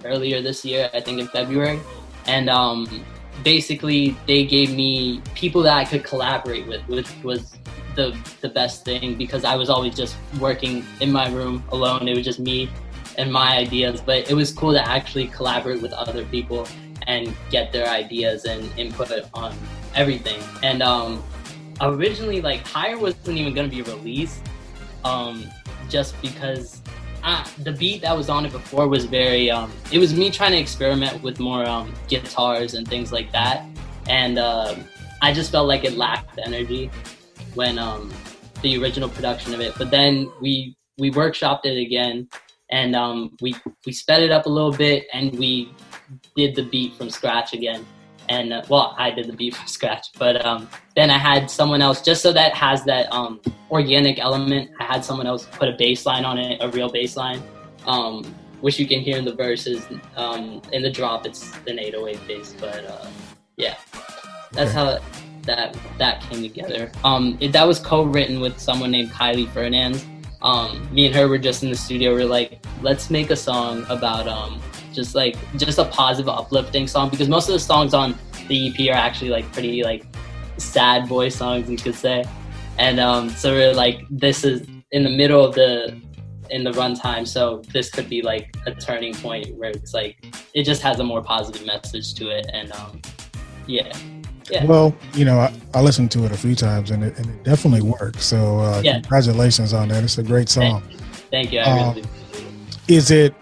earlier 0.06 0.42
this 0.42 0.63
year, 0.63 0.90
I 0.94 1.00
think 1.02 1.20
in 1.20 1.28
February, 1.28 1.80
and 2.25 2.50
um, 2.50 3.06
basically 3.44 4.16
they 4.28 4.46
gave 4.46 4.75
me 4.75 5.22
people 5.34 5.62
that 5.63 5.75
I 5.75 5.86
could 5.86 6.04
collaborate 6.04 6.68
with, 6.68 6.82
which 6.88 7.10
was 7.24 7.58
the 7.96 8.18
the 8.42 8.50
best 8.50 8.86
thing 8.86 9.16
because 9.16 9.44
I 9.46 9.56
was 9.56 9.70
always 9.70 9.96
just 9.96 10.16
working 10.40 10.86
in 11.02 11.12
my 11.12 11.30
room 11.30 11.63
alone. 11.72 12.08
It 12.08 12.16
was 12.16 12.25
just 12.25 12.40
me 12.40 12.70
and 13.18 13.32
my 13.32 13.58
ideas, 13.58 14.02
but 14.02 14.30
it 14.30 14.34
was 14.34 14.52
cool 14.52 14.74
to 14.74 14.88
actually 14.88 15.28
collaborate 15.28 15.82
with 15.82 15.94
other 15.94 16.25
people 16.25 16.68
and 17.08 17.36
get 17.50 17.72
their 17.72 17.88
ideas 17.88 18.46
and 18.46 18.72
input 18.78 19.12
on 19.34 19.56
everything. 19.94 20.42
And 20.63 20.82
um, 20.82 21.24
originally, 21.82 22.42
like 22.42 22.66
Higher 22.66 22.98
wasn't 22.98 23.38
even 23.38 23.54
gonna 23.54 23.68
be 23.68 23.82
released. 23.82 24.42
Um, 25.04 25.50
just 25.90 26.20
because 26.22 26.82
uh, 27.24 27.46
the 27.60 27.72
beat 27.72 28.01
that 28.01 28.15
was 28.15 28.30
on 28.30 28.46
it 28.46 28.51
before 28.51 28.88
was 28.88 29.06
very 29.06 29.50
um, 29.50 29.72
it 29.92 30.00
was 30.00 30.13
me 30.13 30.30
trying 30.30 30.51
to 30.51 30.58
experiment 30.58 31.22
with 31.24 31.39
more 31.39 31.65
um, 31.65 31.94
guitars 32.08 32.74
and 32.74 32.88
things 32.88 33.12
like 33.12 33.32
that 33.32 33.65
and 34.08 34.38
uh, 34.38 34.75
i 35.22 35.34
just 35.34 35.51
felt 35.51 35.68
like 35.68 35.84
it 35.84 35.96
lacked 35.98 36.38
energy 36.46 36.92
when 37.56 37.77
um, 37.77 38.12
the 38.63 38.82
original 38.82 39.10
production 39.10 39.53
of 39.53 39.62
it. 39.62 39.75
But 39.77 39.92
then 39.92 40.32
we 40.42 40.75
we 40.98 41.12
workshopped 41.12 41.65
it 41.65 41.77
again, 41.77 42.27
and 42.72 42.96
um, 42.96 43.36
we 43.42 43.56
we 43.86 43.92
sped 43.92 44.24
it 44.24 44.32
up 44.32 44.48
a 44.48 44.50
little 44.50 44.72
bit, 44.72 45.06
and 45.13 45.38
we 45.38 45.72
did 46.36 46.56
the 46.56 46.63
beat 46.63 46.96
from 46.96 47.12
scratch 47.12 47.53
again. 47.53 47.86
And 48.30 48.53
uh, 48.53 48.63
well, 48.70 48.96
I 48.98 49.12
did 49.12 49.27
the 49.27 49.34
beat 49.34 49.56
from 49.56 49.68
scratch, 49.77 50.08
but 50.18 50.46
um, 50.46 50.70
then 50.96 51.10
I 51.10 51.18
had 51.18 51.50
someone 51.50 51.82
else 51.82 52.01
just 52.01 52.22
so 52.22 52.32
that 52.34 52.53
has 52.53 52.84
that 52.86 53.12
um, 53.12 53.42
organic 53.70 54.20
element. 54.20 54.72
I 54.80 54.86
had 54.86 55.03
someone 55.03 55.27
else 55.27 55.46
put 55.51 55.70
a 55.70 55.74
bass 55.74 56.06
line 56.06 56.25
on 56.25 56.38
it, 56.38 56.58
a 56.62 56.70
real 56.70 56.89
bass 56.89 57.18
line, 57.18 57.42
um, 57.86 58.24
which 58.62 58.80
you 58.80 58.88
can 58.88 59.00
hear 59.00 59.18
in 59.18 59.25
the 59.25 59.36
verses. 59.36 59.86
Um, 60.15 60.62
in 60.72 60.82
the 60.82 60.92
drop, 60.92 61.25
it's 61.25 61.53
an 61.68 61.80
808 61.80 62.27
bass, 62.27 62.56
but 62.60 62.86
uh, 62.86 63.08
yeah, 63.58 63.75
that's 64.51 64.72
how 64.72 65.00
that 65.44 65.75
that 65.98 66.22
came 66.22 66.42
together. 66.42 66.92
Um, 67.03 67.38
it, 67.39 67.51
that 67.51 67.68
was 67.68 67.80
co-written 67.80 68.39
with 68.39 68.60
someone 68.60 68.92
named 68.92 69.12
Kylie 69.12 69.50
Fernandez. 69.50 70.06
Um, 70.42 70.94
me 70.94 71.06
and 71.06 71.15
her 71.15 71.27
were 71.27 71.38
just 71.38 71.63
in 71.63 71.70
the 71.70 71.75
studio. 71.75 72.13
We're 72.13 72.25
like, 72.25 72.63
let's 72.82 73.10
make 73.10 73.32
a 73.32 73.36
song 73.36 73.86
about 73.89 74.27
um, 74.27 74.62
just 74.93 75.15
like 75.15 75.35
just 75.57 75.77
a 75.79 75.85
positive, 75.85 76.29
uplifting 76.29 76.88
song 76.88 77.09
because 77.09 77.27
most 77.27 77.47
of 77.50 77.53
the 77.53 77.59
songs 77.59 77.93
on 77.93 78.15
the 78.47 78.67
EP 78.69 78.89
are 78.89 78.97
actually 78.97 79.29
like 79.29 79.51
pretty 79.51 79.83
like 79.83 80.05
sad 80.57 81.07
boy 81.09 81.29
songs, 81.29 81.69
you 81.69 81.77
could 81.77 81.95
say. 81.95 82.23
And 82.79 83.00
um, 83.00 83.29
so 83.29 83.51
we're 83.53 83.73
like, 83.73 84.01
this 84.09 84.43
is 84.43 84.67
in 84.91 85.03
the 85.03 85.09
middle 85.09 85.43
of 85.45 85.55
the 85.55 86.00
in 86.50 86.63
the 86.63 86.71
runtime, 86.71 87.27
so 87.27 87.62
this 87.71 87.89
could 87.89 88.07
be 88.09 88.21
like 88.21 88.55
a 88.67 88.75
turning 88.75 89.13
point 89.15 89.55
where 89.55 89.71
it's 89.71 89.93
like 89.93 90.23
it 90.53 90.63
just 90.63 90.81
has 90.83 91.00
a 91.00 91.03
more 91.03 91.21
positive 91.23 91.65
message 91.65 92.13
to 92.15 92.29
it, 92.29 92.45
and 92.53 92.71
um, 92.73 93.01
yeah, 93.65 93.91
Yeah. 94.51 94.65
Well, 94.65 94.93
you 95.13 95.23
know, 95.25 95.39
I, 95.39 95.53
I 95.73 95.81
listened 95.81 96.12
to 96.12 96.25
it 96.25 96.31
a 96.31 96.38
few 96.38 96.53
times 96.53 96.91
and 96.91 97.03
it, 97.03 97.17
and 97.17 97.27
it 97.27 97.43
definitely 97.43 97.81
works. 97.81 98.25
So, 98.25 98.59
uh, 98.59 98.81
Yeah. 98.83 99.00
congratulations 99.00 99.73
on 99.73 99.88
that. 99.88 100.03
It's 100.03 100.17
a 100.17 100.23
great 100.23 100.50
song. 100.50 100.83
thank 101.31 101.53
you. 101.53 101.59
I 101.62 101.63
Um, 101.63 101.89
really 101.95 102.01
do. 102.01 102.07
Is 102.89 103.09
it 103.09 103.33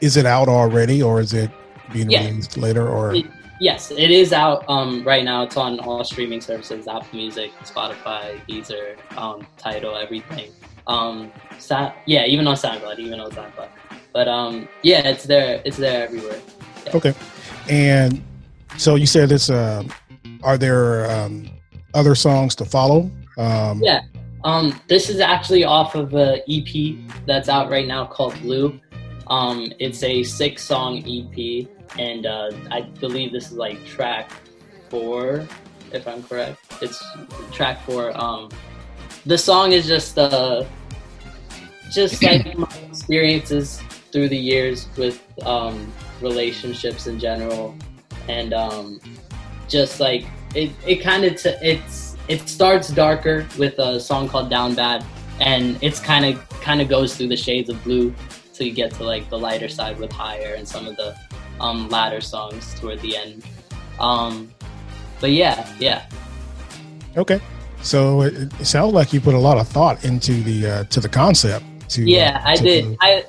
is 0.00 0.16
it 0.16 0.26
out 0.26 0.48
already 0.48 1.02
or 1.02 1.20
is 1.20 1.32
it 1.34 1.50
being 1.92 2.10
Yeah. 2.10 2.26
released 2.26 2.56
later 2.56 2.88
or 2.88 3.14
It- 3.14 3.26
Yes, 3.62 3.90
it 3.90 4.10
is 4.10 4.32
out 4.32 4.64
um, 4.68 5.04
right 5.04 5.22
now. 5.22 5.42
It's 5.42 5.58
on 5.58 5.80
all 5.80 6.02
streaming 6.02 6.40
services: 6.40 6.88
Apple 6.88 7.08
Music, 7.12 7.50
Spotify, 7.62 8.40
Deezer, 8.48 8.96
um, 9.18 9.46
Tidal, 9.58 9.96
everything. 9.96 10.50
Um, 10.86 11.30
Sa- 11.58 11.92
yeah, 12.06 12.24
even 12.24 12.46
on 12.46 12.56
SoundCloud, 12.56 12.98
even 12.98 13.20
on 13.20 13.30
SoundCloud. 13.30 13.68
But 14.14 14.28
um, 14.28 14.66
yeah, 14.82 15.06
it's 15.06 15.24
there. 15.24 15.60
It's 15.66 15.76
there 15.76 16.04
everywhere. 16.04 16.40
Okay. 16.94 17.12
And 17.68 18.22
so 18.78 18.94
you 18.94 19.04
said 19.04 19.30
it's 19.30 19.50
uh 19.50 19.82
are 20.42 20.56
there 20.56 21.10
um 21.10 21.50
other 21.92 22.14
songs 22.14 22.54
to 22.56 22.64
follow? 22.64 23.10
Um 23.36 23.82
Yeah. 23.84 24.00
Um, 24.42 24.80
this 24.88 25.10
is 25.10 25.20
actually 25.20 25.64
off 25.64 25.94
of 25.94 26.14
a 26.14 26.40
EP 26.48 26.96
that's 27.26 27.50
out 27.50 27.68
right 27.68 27.86
now 27.86 28.06
called 28.06 28.40
Blue. 28.40 28.80
Um, 29.30 29.72
it's 29.78 30.02
a 30.02 30.24
six 30.24 30.64
song 30.64 31.04
EP, 31.06 31.68
and 31.98 32.26
uh, 32.26 32.50
I 32.72 32.82
believe 32.82 33.30
this 33.30 33.52
is 33.52 33.56
like 33.56 33.84
track 33.86 34.32
four, 34.88 35.46
if 35.92 36.08
I'm 36.08 36.22
correct. 36.24 36.58
It's 36.82 37.00
track 37.52 37.80
four. 37.82 38.12
Um, 38.20 38.50
the 39.24 39.38
song 39.38 39.70
is 39.70 39.86
just 39.86 40.18
uh, 40.18 40.64
just 41.92 42.20
like 42.24 42.58
my 42.58 42.68
experiences 42.88 43.80
through 44.10 44.28
the 44.30 44.36
years 44.36 44.88
with 44.96 45.22
um, 45.46 45.92
relationships 46.20 47.06
in 47.06 47.20
general, 47.20 47.76
and 48.28 48.52
um, 48.52 49.00
just 49.68 50.00
like 50.00 50.26
it, 50.56 50.72
it 50.84 50.96
kind 50.96 51.24
of 51.24 51.40
t- 51.40 51.54
it's 51.62 52.16
it 52.26 52.48
starts 52.48 52.88
darker 52.88 53.46
with 53.56 53.78
a 53.78 54.00
song 54.00 54.28
called 54.28 54.50
Down 54.50 54.74
Bad, 54.74 55.04
and 55.38 55.78
it's 55.82 56.00
kind 56.00 56.24
of 56.24 56.48
kind 56.62 56.80
of 56.80 56.88
goes 56.88 57.16
through 57.16 57.28
the 57.28 57.36
shades 57.36 57.70
of 57.70 57.82
blue 57.84 58.12
till 58.60 58.68
you 58.68 58.74
get 58.74 58.92
to 58.92 59.04
like 59.04 59.28
the 59.30 59.38
lighter 59.38 59.68
side 59.68 59.98
with 59.98 60.12
Higher 60.12 60.54
and 60.54 60.68
some 60.68 60.86
of 60.86 60.94
the 60.96 61.16
um, 61.60 61.88
latter 61.88 62.20
songs 62.20 62.78
toward 62.78 63.00
the 63.00 63.16
end. 63.16 63.42
Um, 63.98 64.52
but 65.18 65.30
yeah, 65.30 65.66
yeah, 65.78 66.06
okay. 67.16 67.40
So 67.82 68.22
it, 68.22 68.52
it 68.60 68.66
sounds 68.66 68.92
like 68.92 69.14
you 69.14 69.20
put 69.20 69.34
a 69.34 69.38
lot 69.38 69.56
of 69.56 69.66
thought 69.66 70.04
into 70.04 70.42
the 70.42 70.66
uh 70.66 70.84
to 70.84 71.00
the 71.00 71.08
concept 71.08 71.64
to 71.90 72.02
uh, 72.02 72.06
yeah, 72.06 72.42
I 72.44 72.56
did. 72.56 72.84
the- 72.84 72.96
I 73.00 73.24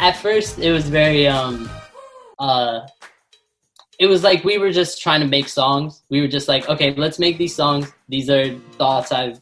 at 0.00 0.16
first 0.18 0.58
it 0.58 0.70
was 0.72 0.88
very 0.88 1.26
um 1.26 1.70
uh 2.38 2.80
it 3.98 4.06
was 4.06 4.22
like 4.22 4.44
we 4.44 4.58
were 4.58 4.72
just 4.72 5.00
trying 5.00 5.20
to 5.20 5.26
make 5.26 5.48
songs. 5.48 6.02
We 6.10 6.20
were 6.20 6.28
just 6.28 6.48
like, 6.48 6.68
okay, 6.68 6.92
let's 6.94 7.18
make 7.18 7.38
these 7.38 7.54
songs. 7.54 7.90
These 8.08 8.28
are 8.28 8.54
thoughts 8.76 9.12
I've 9.12 9.40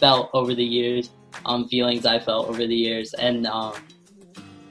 felt 0.00 0.28
over 0.34 0.54
the 0.54 0.64
years, 0.64 1.10
um, 1.46 1.68
feelings 1.68 2.04
I 2.04 2.18
felt 2.18 2.48
over 2.48 2.66
the 2.66 2.74
years, 2.74 3.14
and 3.14 3.46
um, 3.46 3.74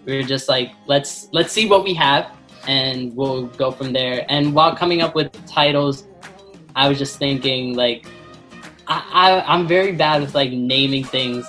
we 0.06 0.16
were 0.16 0.24
just 0.24 0.48
like, 0.48 0.72
let's 0.88 1.28
let's 1.32 1.52
see 1.52 1.68
what 1.68 1.84
we 1.84 1.94
have, 1.96 2.32
and 2.68 3.16
we'll 3.16 3.48
go 3.48 3.72
from 3.72 3.94
there. 3.94 4.26
And 4.30 4.54
while 4.54 4.76
coming 4.76 5.02
up 5.02 5.16
with 5.16 5.32
titles, 5.46 6.08
I 6.76 6.88
was 6.88 6.98
just 6.98 7.18
thinking 7.18 7.76
like, 7.76 8.06
I, 8.88 9.04
I 9.14 9.54
I'm 9.54 9.68
very 9.68 9.92
bad 9.92 10.22
with 10.22 10.36
like 10.36 10.52
naming 10.52 11.04
things, 11.04 11.46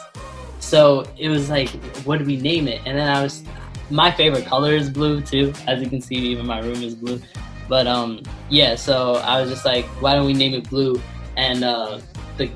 so 0.61 1.05
it 1.19 1.29
was 1.29 1.51
like, 1.51 1.71
what 2.05 2.19
do 2.19 2.25
we 2.25 2.37
name 2.37 2.69
it? 2.69 2.81
And 2.87 2.99
then 2.99 3.09
I 3.09 3.23
was, 3.23 3.43
my 3.91 4.11
favorite 4.11 4.47
color 4.47 4.73
is 4.73 4.91
blue 4.91 5.21
too, 5.21 5.53
as 5.67 5.83
you 5.83 5.89
can 5.89 6.01
see, 6.01 6.17
even 6.17 6.47
my 6.47 6.61
room 6.61 6.83
is 6.83 6.95
blue. 6.95 7.21
But 7.69 7.87
um, 7.87 8.23
yeah, 8.49 8.77
so 8.77 9.15
I 9.15 9.41
was 9.41 9.51
just 9.51 9.65
like, 9.65 9.85
why 10.01 10.15
don't 10.15 10.27
we 10.27 10.35
name 10.35 10.55
it 10.55 10.69
Blue? 10.71 11.01
And 11.37 11.65
uh, 11.65 12.01
the 12.37 12.51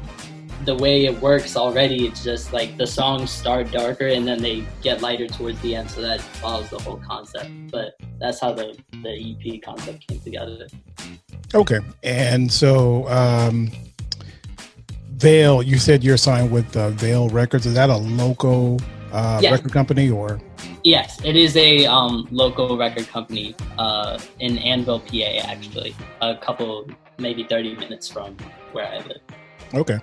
the 0.64 0.74
way 0.76 1.04
it 1.06 1.20
works 1.20 1.56
already, 1.56 2.06
it's 2.06 2.22
just 2.22 2.52
like 2.52 2.76
the 2.76 2.86
songs 2.86 3.30
start 3.30 3.70
darker 3.70 4.08
and 4.08 4.26
then 4.26 4.40
they 4.42 4.64
get 4.82 5.00
lighter 5.00 5.26
towards 5.26 5.60
the 5.60 5.74
end, 5.74 5.90
so 5.90 6.00
that 6.02 6.20
follows 6.20 6.68
the 6.70 6.78
whole 6.78 7.00
concept. 7.06 7.50
But 7.70 7.94
that's 8.20 8.40
how 8.40 8.52
the 8.52 8.76
the 9.02 9.12
EP 9.36 9.62
concept 9.62 10.06
came 10.06 10.20
together. 10.20 10.66
Okay. 11.54 11.80
And 12.02 12.50
so 12.52 13.08
um 13.08 13.70
Vale, 15.16 15.62
you 15.62 15.78
said 15.78 16.02
you're 16.02 16.16
signed 16.16 16.50
with 16.50 16.74
uh, 16.76 16.90
Vale 16.90 17.28
Records. 17.28 17.66
Is 17.66 17.74
that 17.74 17.90
a 17.90 17.96
local 17.96 18.80
uh, 19.12 19.38
Yeah. 19.42 19.50
record 19.52 19.72
company 19.72 20.08
or 20.10 20.40
Yes, 20.82 21.22
it 21.24 21.36
is 21.36 21.56
a 21.58 21.84
um, 21.84 22.26
local 22.30 22.78
record 22.78 23.06
company 23.08 23.54
uh, 23.76 24.18
in 24.38 24.56
Annville, 24.56 25.00
PA. 25.04 25.46
Actually, 25.50 25.94
a 26.22 26.36
couple, 26.36 26.88
maybe 27.18 27.44
thirty 27.44 27.74
minutes 27.76 28.08
from 28.08 28.34
where 28.72 28.86
I 28.86 28.96
live. 28.98 29.20
okay? 29.74 29.98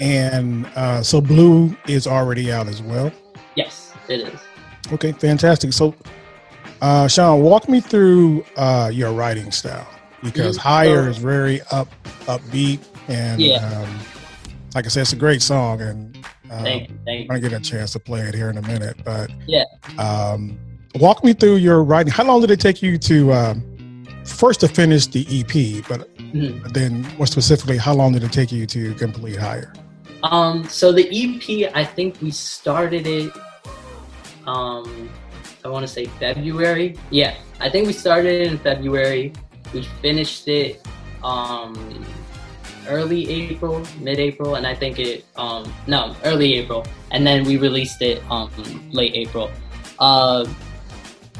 And 0.00 0.66
uh, 0.76 1.02
so 1.02 1.20
Blue 1.20 1.76
is 1.88 2.06
already 2.06 2.52
out 2.52 2.68
as 2.68 2.82
well. 2.82 3.10
Yes, 3.54 3.92
it 4.08 4.20
is. 4.20 4.40
Okay, 4.92 5.12
fantastic. 5.12 5.72
So, 5.72 5.94
uh, 6.82 7.08
Shawn, 7.08 7.40
walk 7.42 7.68
me 7.68 7.80
through 7.80 8.44
uh, 8.56 8.90
your 8.92 9.12
writing 9.12 9.50
style 9.50 9.88
because 10.22 10.56
Mhm. 10.58 10.60
Higher 10.62 11.08
is 11.08 11.18
very 11.18 11.60
up 11.70 11.88
upbeat 12.26 12.80
and 13.08 13.40
Yeah. 13.40 13.56
um, 13.66 13.98
like 14.74 14.84
I 14.84 14.88
said, 14.88 15.02
it's 15.02 15.12
a 15.12 15.16
great 15.16 15.40
song 15.42 15.80
and 15.80 16.16
uh, 16.50 16.62
Thank 16.62 16.90
you. 16.90 16.98
Thank 17.04 17.20
I'm 17.22 17.26
gonna 17.28 17.40
get 17.40 17.52
a 17.52 17.60
chance 17.60 17.92
to 17.92 17.98
play 17.98 18.20
it 18.20 18.34
here 18.34 18.50
in 18.50 18.58
a 18.58 18.62
minute. 18.62 18.96
But 19.04 19.30
Yeah. 19.46 19.64
um, 19.98 20.58
walk 20.96 21.24
me 21.24 21.32
through 21.32 21.56
your 21.56 21.82
writing. 21.82 22.12
How 22.12 22.24
long 22.24 22.40
did 22.40 22.50
it 22.50 22.60
take 22.60 22.82
you 22.82 22.98
to 22.98 23.32
um, 23.32 24.04
first 24.24 24.60
to 24.60 24.68
finish 24.68 25.06
the 25.06 25.26
EP, 25.30 25.80
but 25.88 26.08
Mhm. 26.18 26.72
then 26.72 27.06
more 27.16 27.26
specifically, 27.26 27.78
how 27.78 27.94
long 27.94 28.12
did 28.12 28.22
it 28.22 28.32
take 28.32 28.52
you 28.52 28.66
to 28.66 28.94
complete 28.94 29.36
Higher? 29.36 29.72
Um, 30.22 30.64
so 30.68 30.92
the 30.92 31.06
EP, 31.10 31.70
I 31.74 31.84
think 31.84 32.20
we 32.20 32.30
started 32.30 33.06
it. 33.06 33.32
Um, 34.46 35.10
I 35.64 35.68
want 35.68 35.86
to 35.86 35.92
say 35.92 36.06
February. 36.06 36.96
Yeah, 37.10 37.36
I 37.60 37.68
think 37.68 37.86
we 37.86 37.92
started 37.92 38.40
it 38.40 38.52
in 38.52 38.58
February. 38.58 39.32
We 39.72 39.82
finished 40.00 40.46
it 40.48 40.80
um, 41.24 42.04
early 42.88 43.28
April, 43.28 43.82
mid-April, 44.00 44.54
and 44.54 44.66
I 44.66 44.74
think 44.74 44.98
it 44.98 45.24
um, 45.36 45.72
no 45.86 46.14
early 46.24 46.54
April, 46.54 46.86
and 47.10 47.26
then 47.26 47.44
we 47.44 47.56
released 47.56 48.00
it 48.02 48.22
um, 48.30 48.50
late 48.92 49.14
April. 49.14 49.50
Uh, 49.98 50.46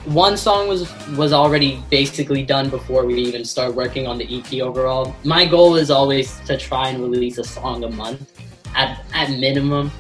one 0.07 0.37
song 0.37 0.69
was 0.69 0.93
was 1.17 1.33
already 1.33 1.83
basically 1.91 2.43
done 2.45 2.69
before 2.69 3.05
we 3.05 3.15
even 3.15 3.45
start 3.45 3.75
working 3.75 4.07
on 4.07 4.19
the 4.19 4.39
EP 4.39 4.61
overall. 4.61 5.15
My 5.25 5.45
goal 5.45 5.77
is 5.77 5.91
always 5.91 6.39
to 6.47 6.57
try 6.57 6.89
and 6.89 7.01
release 7.03 7.39
a 7.39 7.45
song 7.45 7.85
a 7.85 7.91
month 7.91 8.33
at 8.77 9.05
at 9.13 9.31
minimum. 9.31 9.91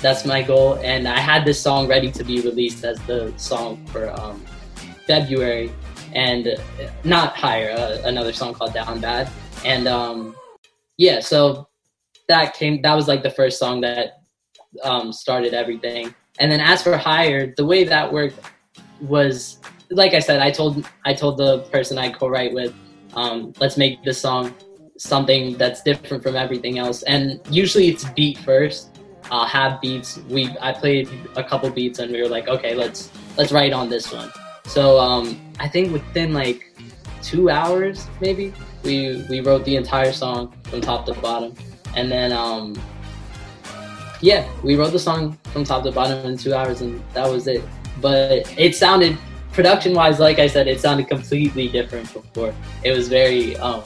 That's 0.00 0.24
my 0.24 0.42
goal, 0.42 0.74
and 0.74 1.08
I 1.08 1.18
had 1.18 1.44
this 1.44 1.60
song 1.60 1.88
ready 1.88 2.12
to 2.12 2.22
be 2.22 2.40
released 2.40 2.84
as 2.84 3.00
the 3.06 3.32
song 3.36 3.84
for 3.86 4.10
um, 4.20 4.44
February, 5.06 5.72
and 6.14 6.56
not 7.02 7.36
higher. 7.36 7.72
Uh, 7.72 7.98
another 8.04 8.32
song 8.32 8.54
called 8.54 8.74
Down 8.74 9.00
Bad, 9.00 9.28
and 9.64 9.88
um, 9.88 10.36
yeah, 10.96 11.18
so 11.18 11.66
that 12.28 12.54
came. 12.54 12.80
That 12.82 12.94
was 12.94 13.08
like 13.08 13.24
the 13.24 13.30
first 13.30 13.58
song 13.58 13.80
that 13.80 14.22
um, 14.84 15.12
started 15.12 15.52
everything. 15.52 16.14
And 16.38 16.52
then 16.52 16.60
as 16.60 16.84
for 16.84 16.96
higher, 16.96 17.52
the 17.56 17.66
way 17.66 17.82
that 17.82 18.12
worked 18.12 18.38
was 19.00 19.58
like 19.90 20.14
I 20.14 20.18
said. 20.18 20.40
I 20.40 20.50
told 20.50 20.86
I 21.04 21.14
told 21.14 21.38
the 21.38 21.60
person 21.70 21.98
I 21.98 22.10
co-write 22.10 22.52
with, 22.52 22.74
um, 23.14 23.52
let's 23.58 23.76
make 23.76 24.02
this 24.04 24.20
song 24.20 24.54
something 24.98 25.56
that's 25.56 25.82
different 25.82 26.22
from 26.22 26.36
everything 26.36 26.78
else. 26.78 27.02
And 27.04 27.40
usually 27.50 27.88
it's 27.88 28.04
beat 28.10 28.38
first, 28.38 28.98
uh, 29.30 29.46
have 29.46 29.80
beats. 29.80 30.18
We 30.28 30.54
I 30.60 30.72
played 30.72 31.08
a 31.36 31.44
couple 31.44 31.70
beats 31.70 31.98
and 31.98 32.12
we 32.12 32.20
were 32.20 32.28
like, 32.28 32.48
okay, 32.48 32.74
let's 32.74 33.10
let's 33.36 33.52
write 33.52 33.72
on 33.72 33.88
this 33.88 34.12
one. 34.12 34.30
So 34.64 34.98
um, 35.00 35.40
I 35.60 35.68
think 35.68 35.92
within 35.92 36.34
like 36.34 36.74
two 37.22 37.48
hours, 37.50 38.06
maybe 38.20 38.52
we 38.82 39.24
we 39.30 39.40
wrote 39.40 39.64
the 39.64 39.76
entire 39.76 40.12
song 40.12 40.54
from 40.64 40.80
top 40.80 41.06
to 41.06 41.14
bottom, 41.14 41.54
and 41.96 42.10
then 42.10 42.32
um, 42.32 42.80
yeah, 44.20 44.48
we 44.62 44.76
wrote 44.76 44.92
the 44.92 44.98
song 44.98 45.38
from 45.52 45.64
top 45.64 45.84
to 45.84 45.92
bottom 45.92 46.24
in 46.26 46.36
two 46.36 46.54
hours, 46.54 46.80
and 46.80 47.02
that 47.14 47.30
was 47.30 47.46
it. 47.46 47.62
But 48.00 48.52
it 48.58 48.76
sounded 48.76 49.16
production 49.52 49.92
wise, 49.94 50.20
like 50.20 50.38
I 50.38 50.46
said, 50.46 50.68
it 50.68 50.80
sounded 50.80 51.08
completely 51.08 51.68
different 51.68 52.12
before. 52.12 52.54
It 52.84 52.92
was 52.92 53.08
very, 53.08 53.56
um, 53.56 53.82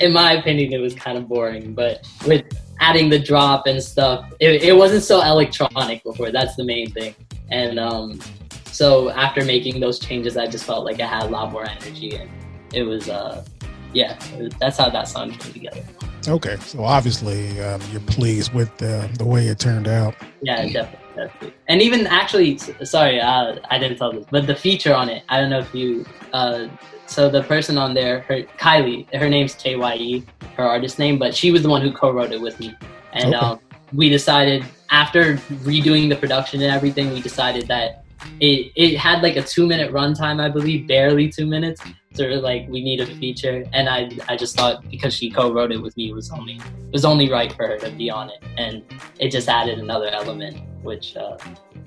in 0.00 0.12
my 0.12 0.32
opinion, 0.32 0.72
it 0.72 0.78
was 0.78 0.94
kind 0.94 1.18
of 1.18 1.28
boring. 1.28 1.74
But 1.74 2.06
with 2.26 2.44
adding 2.80 3.08
the 3.10 3.18
drop 3.18 3.66
and 3.66 3.82
stuff, 3.82 4.32
it, 4.40 4.62
it 4.62 4.76
wasn't 4.76 5.02
so 5.02 5.22
electronic 5.22 6.02
before. 6.02 6.30
That's 6.30 6.56
the 6.56 6.64
main 6.64 6.90
thing. 6.90 7.14
And 7.50 7.78
um, 7.78 8.20
so 8.66 9.10
after 9.10 9.44
making 9.44 9.80
those 9.80 9.98
changes, 9.98 10.36
I 10.36 10.46
just 10.46 10.64
felt 10.64 10.84
like 10.84 11.00
I 11.00 11.06
had 11.06 11.24
a 11.24 11.28
lot 11.28 11.52
more 11.52 11.68
energy, 11.68 12.16
and 12.16 12.28
it 12.72 12.82
was, 12.82 13.08
uh, 13.08 13.44
yeah, 13.92 14.18
that's 14.58 14.78
how 14.78 14.90
that 14.90 15.08
song 15.08 15.30
came 15.30 15.52
together. 15.52 15.82
Okay, 16.26 16.56
so 16.56 16.82
obviously 16.82 17.60
um, 17.60 17.80
you're 17.92 18.00
pleased 18.00 18.52
with 18.54 18.74
the, 18.78 19.08
the 19.18 19.24
way 19.24 19.46
it 19.46 19.58
turned 19.58 19.86
out. 19.86 20.14
Yeah, 20.42 20.66
definitely. 20.66 20.98
definitely. 21.14 21.54
And 21.68 21.82
even 21.82 22.06
actually, 22.06 22.58
sorry, 22.82 23.20
uh, 23.20 23.56
I 23.70 23.78
didn't 23.78 23.98
tell 23.98 24.12
this, 24.12 24.26
but 24.30 24.46
the 24.46 24.56
feature 24.56 24.94
on 24.94 25.08
it, 25.10 25.22
I 25.28 25.40
don't 25.40 25.50
know 25.50 25.60
if 25.60 25.74
you, 25.74 26.06
uh, 26.32 26.68
so 27.06 27.28
the 27.28 27.42
person 27.42 27.78
on 27.78 27.94
there, 27.94 28.20
her 28.20 28.42
Kylie, 28.58 29.12
her 29.14 29.28
name's 29.28 29.54
K 29.54 29.76
Y 29.76 29.94
E, 29.94 30.24
her 30.56 30.64
artist 30.64 30.98
name, 30.98 31.18
but 31.18 31.34
she 31.34 31.50
was 31.50 31.62
the 31.62 31.68
one 31.68 31.82
who 31.82 31.92
co-wrote 31.92 32.32
it 32.32 32.40
with 32.40 32.58
me, 32.60 32.74
and 33.12 33.34
okay. 33.34 33.46
um, 33.46 33.60
we 33.92 34.08
decided 34.08 34.64
after 34.90 35.36
redoing 35.64 36.08
the 36.08 36.16
production 36.16 36.62
and 36.62 36.72
everything, 36.72 37.12
we 37.12 37.20
decided 37.20 37.66
that 37.68 38.04
it 38.40 38.72
it 38.74 38.96
had 38.96 39.22
like 39.22 39.36
a 39.36 39.42
two 39.42 39.66
minute 39.66 39.92
runtime, 39.92 40.40
I 40.40 40.48
believe, 40.48 40.86
barely 40.86 41.28
two 41.28 41.46
minutes. 41.46 41.82
So 42.14 42.24
like 42.24 42.68
we 42.68 42.82
need 42.82 43.00
a 43.00 43.06
feature, 43.06 43.64
and 43.72 43.88
I 43.88 44.10
I 44.28 44.36
just 44.36 44.56
thought 44.56 44.88
because 44.88 45.14
she 45.14 45.30
co-wrote 45.30 45.72
it 45.72 45.82
with 45.82 45.96
me, 45.96 46.10
it 46.10 46.14
was 46.14 46.30
only 46.30 46.54
it 46.54 46.92
was 46.92 47.04
only 47.04 47.30
right 47.30 47.52
for 47.52 47.66
her 47.66 47.78
to 47.78 47.90
be 47.90 48.10
on 48.10 48.30
it, 48.30 48.42
and 48.56 48.82
it 49.18 49.30
just 49.30 49.48
added 49.48 49.78
another 49.78 50.08
element, 50.08 50.62
which 50.82 51.16
uh, 51.16 51.36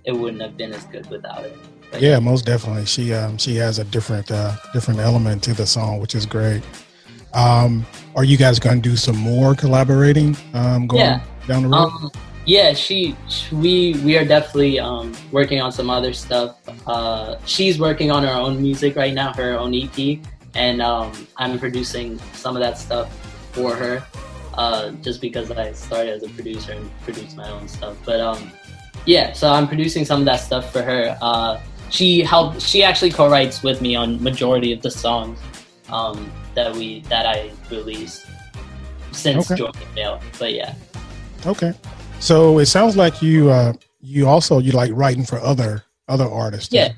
it 0.03 0.11
wouldn't 0.11 0.41
have 0.41 0.57
been 0.57 0.73
as 0.73 0.83
good 0.85 1.09
without 1.09 1.45
it. 1.45 1.57
Yeah, 1.99 2.19
most 2.19 2.45
definitely. 2.45 2.85
She 2.85 3.13
um 3.13 3.37
she 3.37 3.55
has 3.55 3.79
a 3.79 3.83
different 3.85 4.31
uh 4.31 4.55
different 4.73 4.99
element 4.99 5.43
to 5.43 5.53
the 5.53 5.65
song, 5.65 5.99
which 5.99 6.15
is 6.15 6.25
great. 6.25 6.63
Um, 7.33 7.85
are 8.15 8.23
you 8.23 8.37
guys 8.37 8.59
going 8.59 8.81
to 8.81 8.89
do 8.89 8.95
some 8.95 9.17
more 9.17 9.53
collaborating 9.53 10.35
um, 10.53 10.87
going 10.87 11.01
yeah. 11.01 11.23
down 11.47 11.63
the 11.63 11.69
road? 11.69 11.91
Um, 11.91 12.11
yeah, 12.45 12.73
she, 12.73 13.15
she, 13.27 13.53
we 13.55 13.93
we 14.05 14.17
are 14.17 14.25
definitely 14.25 14.79
um, 14.79 15.13
working 15.31 15.61
on 15.61 15.71
some 15.71 15.89
other 15.89 16.13
stuff. 16.13 16.57
Uh, 16.87 17.37
she's 17.45 17.77
working 17.77 18.09
on 18.09 18.23
her 18.23 18.33
own 18.33 18.61
music 18.61 18.95
right 18.95 19.13
now, 19.13 19.33
her 19.33 19.57
own 19.57 19.75
EP, 19.75 20.19
and 20.55 20.81
um, 20.81 21.27
I'm 21.35 21.59
producing 21.59 22.17
some 22.33 22.55
of 22.55 22.61
that 22.61 22.77
stuff 22.77 23.13
for 23.51 23.75
her. 23.75 24.03
Uh, 24.53 24.89
just 25.03 25.21
because 25.21 25.51
I 25.51 25.71
started 25.73 26.13
as 26.13 26.23
a 26.23 26.29
producer 26.29 26.71
and 26.71 26.89
produce 27.01 27.35
my 27.35 27.47
own 27.51 27.67
stuff, 27.67 27.95
but 28.03 28.19
um, 28.19 28.51
yeah, 29.05 29.33
so 29.33 29.51
I'm 29.51 29.67
producing 29.67 30.03
some 30.03 30.21
of 30.21 30.25
that 30.25 30.37
stuff 30.37 30.71
for 30.71 30.81
her. 30.81 31.15
Uh, 31.21 31.61
she 31.89 32.21
helped. 32.21 32.61
She 32.61 32.83
actually 32.83 33.11
co-writes 33.11 33.63
with 33.63 33.81
me 33.81 33.95
on 33.95 34.21
majority 34.21 34.73
of 34.73 34.81
the 34.81 34.91
songs 34.91 35.39
um, 35.89 36.31
that 36.55 36.75
we 36.75 37.01
that 37.01 37.25
I 37.25 37.51
released 37.69 38.25
since 39.11 39.49
okay. 39.51 39.57
joining 39.57 39.87
Vale. 39.95 40.21
But 40.39 40.53
yeah. 40.53 40.75
Okay. 41.45 41.73
So 42.19 42.59
it 42.59 42.65
sounds 42.65 42.95
like 42.97 43.21
you 43.21 43.49
uh, 43.49 43.73
you 44.01 44.27
also 44.27 44.59
you 44.59 44.71
like 44.71 44.91
writing 44.93 45.25
for 45.25 45.39
other 45.39 45.83
other 46.07 46.25
artists. 46.25 46.73
Yeah. 46.73 46.93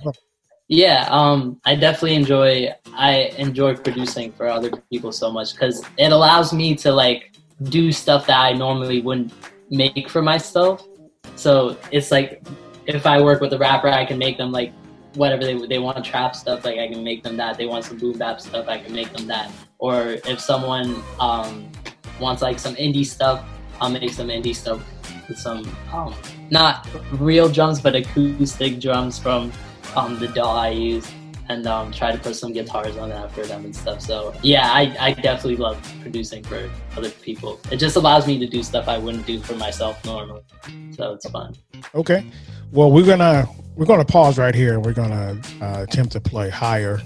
Yeah, 0.72 1.08
um, 1.10 1.60
I 1.66 1.76
definitely 1.76 2.14
enjoy 2.14 2.70
I 2.94 3.34
enjoy 3.40 3.76
producing 3.76 4.32
for 4.32 4.48
other 4.48 4.70
people 4.92 5.12
so 5.12 5.32
much 5.32 5.54
because 5.54 5.84
it 5.98 6.12
allows 6.12 6.54
me 6.54 6.76
to 6.76 6.92
like 6.92 7.32
do 7.64 7.92
stuff 7.92 8.28
that 8.28 8.40
I 8.40 8.54
normally 8.54 9.02
wouldn't 9.02 9.34
make 9.72 10.08
for 10.10 10.22
myself. 10.22 10.88
So 11.36 11.76
it's 11.92 12.12
like 12.12 12.44
if 12.86 13.08
I 13.08 13.20
work 13.20 13.42
with 13.42 13.52
a 13.54 13.58
rapper, 13.58 13.90
I 13.90 14.06
can 14.06 14.20
make 14.20 14.38
them 14.38 14.52
like 14.52 14.72
whatever 15.16 15.44
they 15.44 15.56
they 15.68 15.80
want 15.80 16.04
trap 16.06 16.36
stuff, 16.36 16.66
like 16.66 16.78
I 16.78 16.88
can 16.88 17.04
make 17.04 17.24
them 17.24 17.38
that. 17.38 17.58
They 17.58 17.66
want 17.66 17.86
some 17.86 17.98
boom 17.98 18.18
bap 18.18 18.42
stuff, 18.42 18.68
I 18.68 18.80
can 18.80 18.94
make 18.94 19.12
them 19.14 19.28
that. 19.28 19.52
Or 19.78 20.18
if 20.26 20.40
someone 20.40 21.02
um, 21.20 21.72
wants 22.20 22.42
like 22.42 22.60
some 22.60 22.76
indie 22.76 23.06
stuff, 23.06 23.44
I'll 23.80 23.90
make 23.90 24.12
some 24.12 24.28
indie 24.28 24.56
stuff 24.56 24.84
with 25.28 25.38
some 25.38 25.70
um, 25.94 26.14
not 26.50 26.88
real 27.14 27.48
drums 27.48 27.80
but 27.80 27.96
acoustic 27.96 28.80
drums 28.80 29.20
from 29.20 29.52
um, 29.96 30.20
the 30.20 30.28
DAW 30.28 30.56
I 30.56 30.70
use 30.70 31.10
and 31.50 31.66
um, 31.66 31.92
try 31.92 32.12
to 32.12 32.18
put 32.18 32.36
some 32.36 32.54
guitars 32.54 32.96
on 32.98 33.10
that 33.10 33.32
for 33.32 33.44
them 33.44 33.66
and 33.66 33.76
stuff. 33.76 34.02
So 34.02 34.34
yeah, 34.44 34.70
I, 34.72 34.96
I 35.00 35.14
definitely 35.14 35.58
love 35.58 35.82
producing 36.02 36.44
for 36.44 36.70
other 36.96 37.10
people. 37.10 37.60
It 37.72 37.78
just 37.78 37.96
allows 37.96 38.28
me 38.28 38.38
to 38.40 38.48
do 38.48 38.62
stuff 38.62 38.88
I 38.88 39.00
wouldn't 39.00 39.26
do 39.26 39.40
for 39.40 39.56
myself 39.56 40.04
normally. 40.06 40.44
So 40.92 41.14
it's 41.14 41.28
fun. 41.30 41.56
Okay. 41.96 42.24
Well, 42.72 42.92
we're 42.92 43.06
gonna 43.06 43.48
we're 43.80 43.86
gonna 43.86 44.04
pause 44.04 44.38
right 44.38 44.54
here. 44.54 44.74
And 44.74 44.86
we're 44.86 44.94
gonna 44.94 45.40
uh, 45.62 45.86
attempt 45.88 46.12
to 46.12 46.20
play 46.20 46.50
higher. 46.50 47.02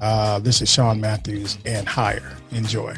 Uh, 0.00 0.38
this 0.38 0.60
is 0.60 0.70
Shawn 0.70 1.00
Mathews 1.00 1.56
and 1.64 1.88
higher. 1.88 2.36
Enjoy. 2.52 2.94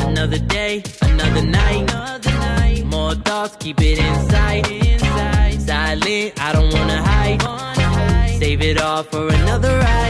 another 0.00 0.40
night. 0.46 1.02
Another 1.02 1.42
night. 1.42 2.84
More 2.86 3.14
thoughts, 3.14 3.56
keep 3.60 3.80
it 3.80 3.98
inside. 3.98 4.66
inside. 4.70 5.60
Silent, 5.60 6.40
I 6.40 6.52
don't 6.52 6.72
wanna 6.72 7.02
hide. 7.02 7.42
wanna 7.42 7.82
hide. 7.82 8.38
Save 8.38 8.62
it 8.62 8.80
all 8.80 9.02
for 9.02 9.28
another 9.28 9.78
ride. 9.78 10.05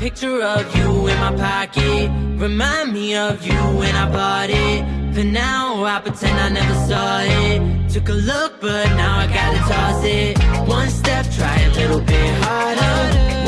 Picture 0.00 0.42
of 0.42 0.64
you 0.76 1.08
in 1.08 1.18
my 1.20 1.30
pocket. 1.36 2.10
Remind 2.38 2.94
me 2.94 3.14
of 3.14 3.46
you 3.46 3.60
when 3.80 3.94
I 3.94 4.10
bought 4.10 4.48
it. 4.48 4.80
For 5.14 5.24
now, 5.24 5.84
I 5.84 6.00
pretend 6.00 6.40
I 6.40 6.48
never 6.48 6.76
saw 6.88 7.20
it. 7.20 7.90
Took 7.92 8.08
a 8.08 8.18
look, 8.30 8.62
but 8.62 8.86
now 8.96 9.18
I 9.18 9.26
gotta 9.26 9.58
toss 9.70 10.02
it. 10.02 10.38
One 10.66 10.88
step, 10.88 11.26
try 11.36 11.54
a 11.68 11.70
little 11.80 12.00
bit 12.00 12.30
harder. 12.44 12.96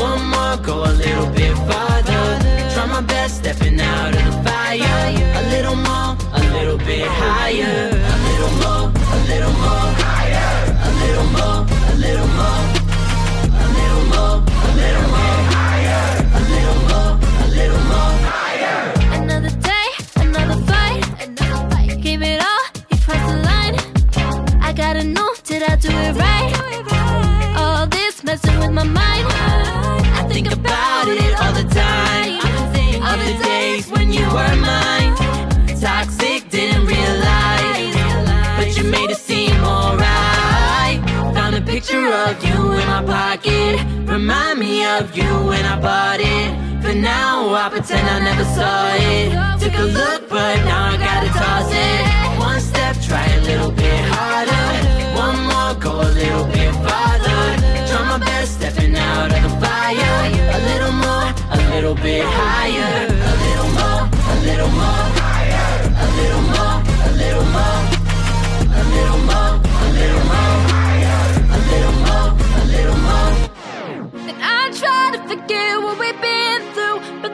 One 0.07 0.23
more, 0.33 0.57
go 0.69 0.75
a 0.91 0.93
little 1.05 1.29
bit 1.31 1.57
farther. 1.67 2.25
Try 2.73 2.85
my 2.85 3.01
best, 3.01 3.37
stepping 3.37 3.81
out 3.81 4.15
of 4.15 4.23
the 4.23 4.33
fire. 4.47 5.07
A 5.39 5.43
little 5.53 5.75
more, 5.75 6.11
a 6.39 6.41
little 6.55 6.77
bit 6.77 7.07
higher. 7.07 7.89
A 8.13 8.17
little 8.27 8.53
more, 8.61 8.85
a 9.15 9.19
little 9.31 9.53
more. 9.53 10.02
Do 25.83 25.89
it 25.89 26.15
right? 26.15 26.53
All 27.57 27.85
this 27.87 28.23
messing 28.23 28.57
with 28.59 28.71
my 28.71 28.85
mind. 28.85 29.25
I 30.19 30.25
think 30.31 30.49
about 30.49 31.09
it 31.09 31.33
all 31.41 31.51
the 31.51 31.67
time. 31.67 32.39
All 33.05 33.17
the 33.17 33.33
days 33.43 33.91
when 33.91 34.13
you 34.13 34.25
were 34.35 34.55
mine. 34.71 35.13
Toxic, 35.81 36.49
didn't 36.49 36.85
realize. 36.85 37.95
But 38.57 38.77
you 38.77 38.85
made 38.85 39.09
it 39.11 39.17
seem 39.17 39.57
alright. 39.61 40.99
Found 41.35 41.55
a 41.55 41.61
picture 41.61 42.07
of 42.27 42.41
you 42.45 42.71
in 42.79 42.87
my 42.87 43.03
pocket. 43.03 43.83
Remind 44.07 44.59
me 44.59 44.85
of 44.85 45.17
you 45.17 45.31
when 45.49 45.65
I 45.65 45.77
bought 45.81 46.21
it. 46.21 46.49
For 46.81 46.95
now, 46.95 47.53
I 47.53 47.67
pretend 47.69 48.07
I 48.07 48.19
never 48.29 48.45
saw 48.55 48.87
it. 49.11 49.59
Took 49.59 49.75
a 49.79 49.87
look, 49.99 50.29
but 50.29 50.55
now 50.63 50.93
I 50.93 50.97
gotta 50.97 51.29
toss 51.39 51.69
it. 51.69 52.39
One 52.39 52.61
step, 52.61 52.95
try 53.01 53.25
a 53.27 53.41
little 53.41 53.71
bit 53.71 53.99
harder. 54.05 54.62
Go 55.83 55.99
a 55.99 56.09
little 56.15 56.45
bit 56.45 56.71
farther. 56.85 57.41
Try 57.89 58.01
my 58.07 58.17
best, 58.17 58.53
stepping 58.53 58.95
out 58.95 59.33
of 59.35 59.41
the 59.43 59.49
fire. 59.59 60.31
A 60.55 60.59
little 60.69 60.93
more, 60.93 61.27
a 61.51 61.57
little 61.73 61.95
bit 61.95 62.23
higher. 62.23 63.07
A 63.07 63.35
little 63.43 63.71
more, 63.77 64.07
a 64.31 64.35
little 64.47 64.71
more. 64.79 65.03
A 65.99 66.07
little 66.19 66.43
more, 66.53 66.77
a 67.03 67.11
little 67.19 67.47
more. 67.55 67.79
A 68.63 68.83
little 68.93 69.21
more, 69.27 69.53
a 69.59 69.91
little 69.99 70.23
more. 70.31 70.55
A 71.51 71.59
little 71.71 71.97
more, 72.05 72.29
a 72.31 72.63
little 72.73 72.99
more. 73.07 73.31
I 74.41 74.71
try 74.81 75.03
to 75.15 75.19
forget 75.27 75.71
what 75.83 75.95
we've 75.99 76.21
been 76.21 76.61
through, 76.73 76.97
but 77.21 77.33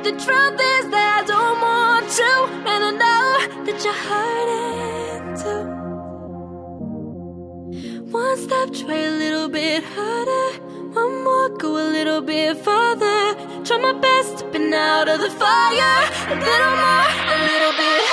step, 8.40 8.74
try 8.74 8.96
a 8.96 9.12
little 9.12 9.50
bit 9.50 9.84
harder. 9.84 10.48
One 10.94 11.24
more, 11.24 11.50
go 11.50 11.78
a 11.78 11.88
little 11.98 12.22
bit 12.22 12.58
further. 12.58 13.36
Try 13.66 13.78
my 13.78 13.94
best, 13.94 14.40
stepping 14.40 14.74
out 14.74 15.08
of 15.10 15.20
the 15.20 15.30
fire. 15.30 16.00
A 16.34 16.36
little 16.48 16.76
more, 16.84 17.08
a 17.34 17.38
little 17.52 17.74
bit 17.82 18.09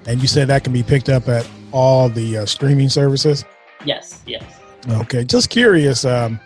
And 0.05 0.21
you 0.21 0.27
said 0.27 0.47
that 0.49 0.63
can 0.63 0.73
be 0.73 0.83
picked 0.83 1.09
up 1.09 1.27
at 1.27 1.49
all 1.71 2.07
the 2.07 2.37
uh, 2.37 2.45
streaming 2.45 2.89
services? 2.89 3.45
Yes, 3.83 4.21
yes. 4.27 4.43
Okay, 4.87 5.23
just 5.23 5.49
curious, 5.49 6.05
um, 6.05 6.39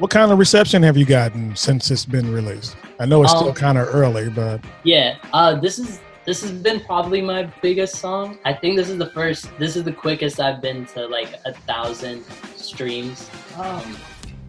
what 0.00 0.10
kind 0.10 0.30
of 0.30 0.38
reception 0.38 0.82
have 0.82 0.98
you 0.98 1.06
gotten 1.06 1.56
since 1.56 1.90
it's 1.90 2.04
been 2.04 2.30
released? 2.30 2.76
I 2.98 3.06
know 3.06 3.22
it's 3.22 3.32
still 3.32 3.48
Um, 3.48 3.54
kind 3.54 3.78
of 3.78 3.88
early, 3.92 4.28
but 4.30 4.60
Yeah, 4.84 5.16
uh, 5.32 5.54
this 5.56 5.78
is 5.78 6.00
this 6.24 6.42
has 6.42 6.50
been 6.50 6.80
probably 6.80 7.22
my 7.22 7.44
biggest 7.62 7.96
song. 7.96 8.36
I 8.44 8.52
think 8.52 8.76
this 8.76 8.88
is 8.88 8.98
the 8.98 9.10
first. 9.10 9.48
This 9.58 9.76
is 9.76 9.84
the 9.84 9.92
quickest 9.92 10.40
I've 10.40 10.60
been 10.60 10.84
to 10.86 11.06
like 11.06 11.28
a 11.44 11.52
thousand 11.52 12.24
streams, 12.56 13.30
um, 13.56 13.96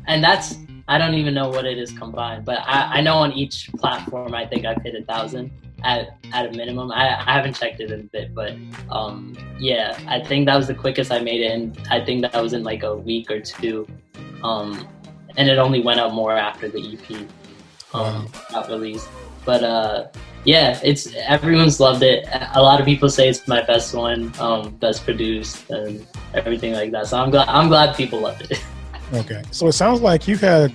and 0.08 0.24
that's 0.24 0.56
I 0.88 0.98
don't 0.98 1.14
even 1.14 1.34
know 1.34 1.50
what 1.50 1.66
it 1.66 1.78
is 1.78 1.92
combined, 1.92 2.46
but 2.46 2.60
I, 2.66 2.98
I 2.98 3.02
know 3.02 3.18
on 3.18 3.32
each 3.34 3.70
platform 3.74 4.34
I 4.34 4.46
think 4.48 4.66
I've 4.66 4.82
hit 4.82 4.96
a 4.96 5.04
thousand 5.04 5.52
at 5.84 6.18
at 6.34 6.48
a 6.48 6.58
minimum. 6.58 6.92
I, 6.92 7.10
I 7.20 7.34
haven't 7.34 7.54
checked 7.56 7.80
it 7.80 7.92
in 7.92 8.00
a 8.00 8.04
bit, 8.04 8.34
but 8.34 8.56
um, 8.90 9.38
yeah, 9.60 10.00
I 10.08 10.20
think 10.24 10.48
that 10.48 10.56
was 10.56 10.68
the 10.68 10.74
quickest 10.74 11.12
I 11.12 11.20
made 11.20 11.42
it, 11.42 11.52
and 11.52 11.78
I 11.92 12.04
think 12.04 12.22
that 12.24 12.42
was 12.42 12.54
in 12.54 12.64
like 12.64 12.82
a 12.84 12.96
week 12.96 13.30
or 13.30 13.40
two, 13.40 13.86
um, 14.44 14.88
and 15.36 15.48
it 15.48 15.60
only 15.60 15.82
went 15.82 16.00
up 16.00 16.12
more 16.14 16.32
after 16.32 16.70
the 16.70 16.94
EP 16.94 17.28
um, 17.94 18.30
not 18.52 18.70
released. 18.70 19.08
But 19.46 19.64
uh, 19.64 20.08
yeah, 20.44 20.80
it's 20.84 21.14
everyone's 21.16 21.80
loved 21.80 22.04
it. 22.04 22.28
A 22.54 22.62
lot 22.62 22.80
of 22.80 22.86
people 22.86 23.10
say 23.10 23.30
it's 23.30 23.48
my 23.48 23.62
best 23.62 23.94
one, 23.94 24.32
um, 24.40 24.72
best 24.76 25.04
produced, 25.06 25.70
and 25.70 26.06
everything 26.34 26.74
like 26.74 26.92
that. 26.92 27.08
So 27.08 27.18
I'm 27.18 27.32
glad. 27.32 27.48
I'm 27.48 27.68
glad 27.68 27.96
people 27.96 28.20
loved 28.20 28.50
it. 28.50 28.62
okay. 29.14 29.44
So 29.52 29.68
it 29.68 29.74
sounds 29.74 30.02
like 30.02 30.28
you 30.28 30.38
had 30.38 30.74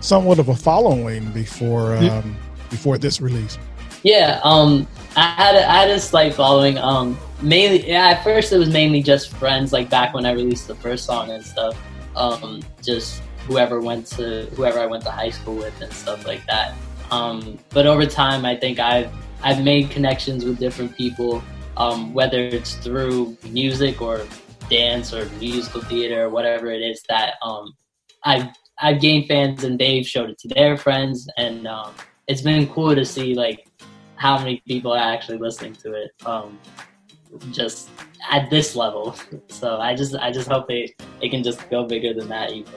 somewhat 0.00 0.38
of 0.38 0.48
a 0.48 0.56
following 0.56 1.30
before 1.32 1.96
um, 1.96 2.36
before 2.70 2.98
this 2.98 3.20
release. 3.20 3.58
yeah, 4.02 4.40
um, 4.44 4.86
I 5.16 5.28
had 5.30 5.54
a, 5.54 5.70
I 5.70 5.74
had 5.80 5.90
a 5.90 6.00
slight 6.00 6.34
following. 6.34 6.78
Um, 6.78 7.18
mainly, 7.40 7.88
yeah, 7.88 8.08
at 8.08 8.24
first 8.24 8.52
it 8.52 8.58
was 8.58 8.70
mainly 8.70 9.02
just 9.02 9.34
friends. 9.36 9.72
Like 9.72 9.90
back 9.90 10.14
when 10.14 10.26
I 10.26 10.32
released 10.32 10.68
the 10.68 10.74
first 10.74 11.04
song 11.04 11.30
and 11.30 11.44
stuff. 11.44 11.76
Um, 12.16 12.62
just 12.80 13.22
whoever 13.46 13.80
went 13.80 14.06
to 14.06 14.46
whoever 14.56 14.80
I 14.80 14.86
went 14.86 15.04
to 15.04 15.10
high 15.10 15.30
school 15.30 15.54
with 15.56 15.80
and 15.80 15.92
stuff 15.92 16.26
like 16.26 16.44
that. 16.46 16.74
Um, 17.10 17.58
but 17.70 17.86
over 17.86 18.06
time, 18.06 18.44
I 18.44 18.56
think 18.56 18.78
I've 18.78 19.10
I've 19.42 19.62
made 19.62 19.90
connections 19.90 20.44
with 20.44 20.58
different 20.58 20.96
people, 20.96 21.42
um, 21.76 22.14
whether 22.14 22.38
it's 22.38 22.74
through 22.76 23.36
music 23.50 24.00
or 24.00 24.26
dance 24.70 25.12
or 25.12 25.26
musical 25.38 25.82
theater 25.82 26.24
or 26.24 26.30
whatever 26.30 26.70
it 26.70 26.80
is 26.80 27.02
that 27.08 27.34
um, 27.42 27.74
I've 28.24 28.48
I've 28.80 29.00
gained 29.00 29.28
fans 29.28 29.64
and 29.64 29.78
they've 29.78 30.06
showed 30.06 30.30
it 30.30 30.38
to 30.40 30.48
their 30.48 30.76
friends, 30.76 31.28
and 31.36 31.66
um, 31.66 31.94
it's 32.26 32.42
been 32.42 32.66
cool 32.68 32.94
to 32.94 33.04
see 33.04 33.34
like 33.34 33.68
how 34.16 34.38
many 34.38 34.62
people 34.66 34.92
are 34.92 35.12
actually 35.14 35.38
listening 35.38 35.74
to 35.74 35.92
it. 35.92 36.10
Um, 36.24 36.58
just 37.50 37.90
at 38.30 38.48
this 38.48 38.74
level, 38.74 39.14
so 39.48 39.78
I 39.78 39.94
just 39.94 40.14
I 40.16 40.30
just 40.32 40.48
hope 40.48 40.70
it 40.70 40.92
it 41.20 41.30
can 41.30 41.42
just 41.42 41.68
go 41.68 41.84
bigger 41.84 42.14
than 42.14 42.28
that 42.28 42.52
even. 42.52 42.72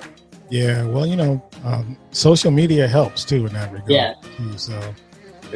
Yeah, 0.50 0.86
well, 0.86 1.06
you 1.06 1.16
know, 1.16 1.42
um, 1.64 1.98
social 2.12 2.52
media 2.52 2.88
helps 2.88 3.26
too 3.26 3.46
in 3.46 3.54
that 3.54 3.72
regard. 3.72 3.92
Yeah. 3.92 4.14
too, 4.38 4.58
so, 4.58 4.96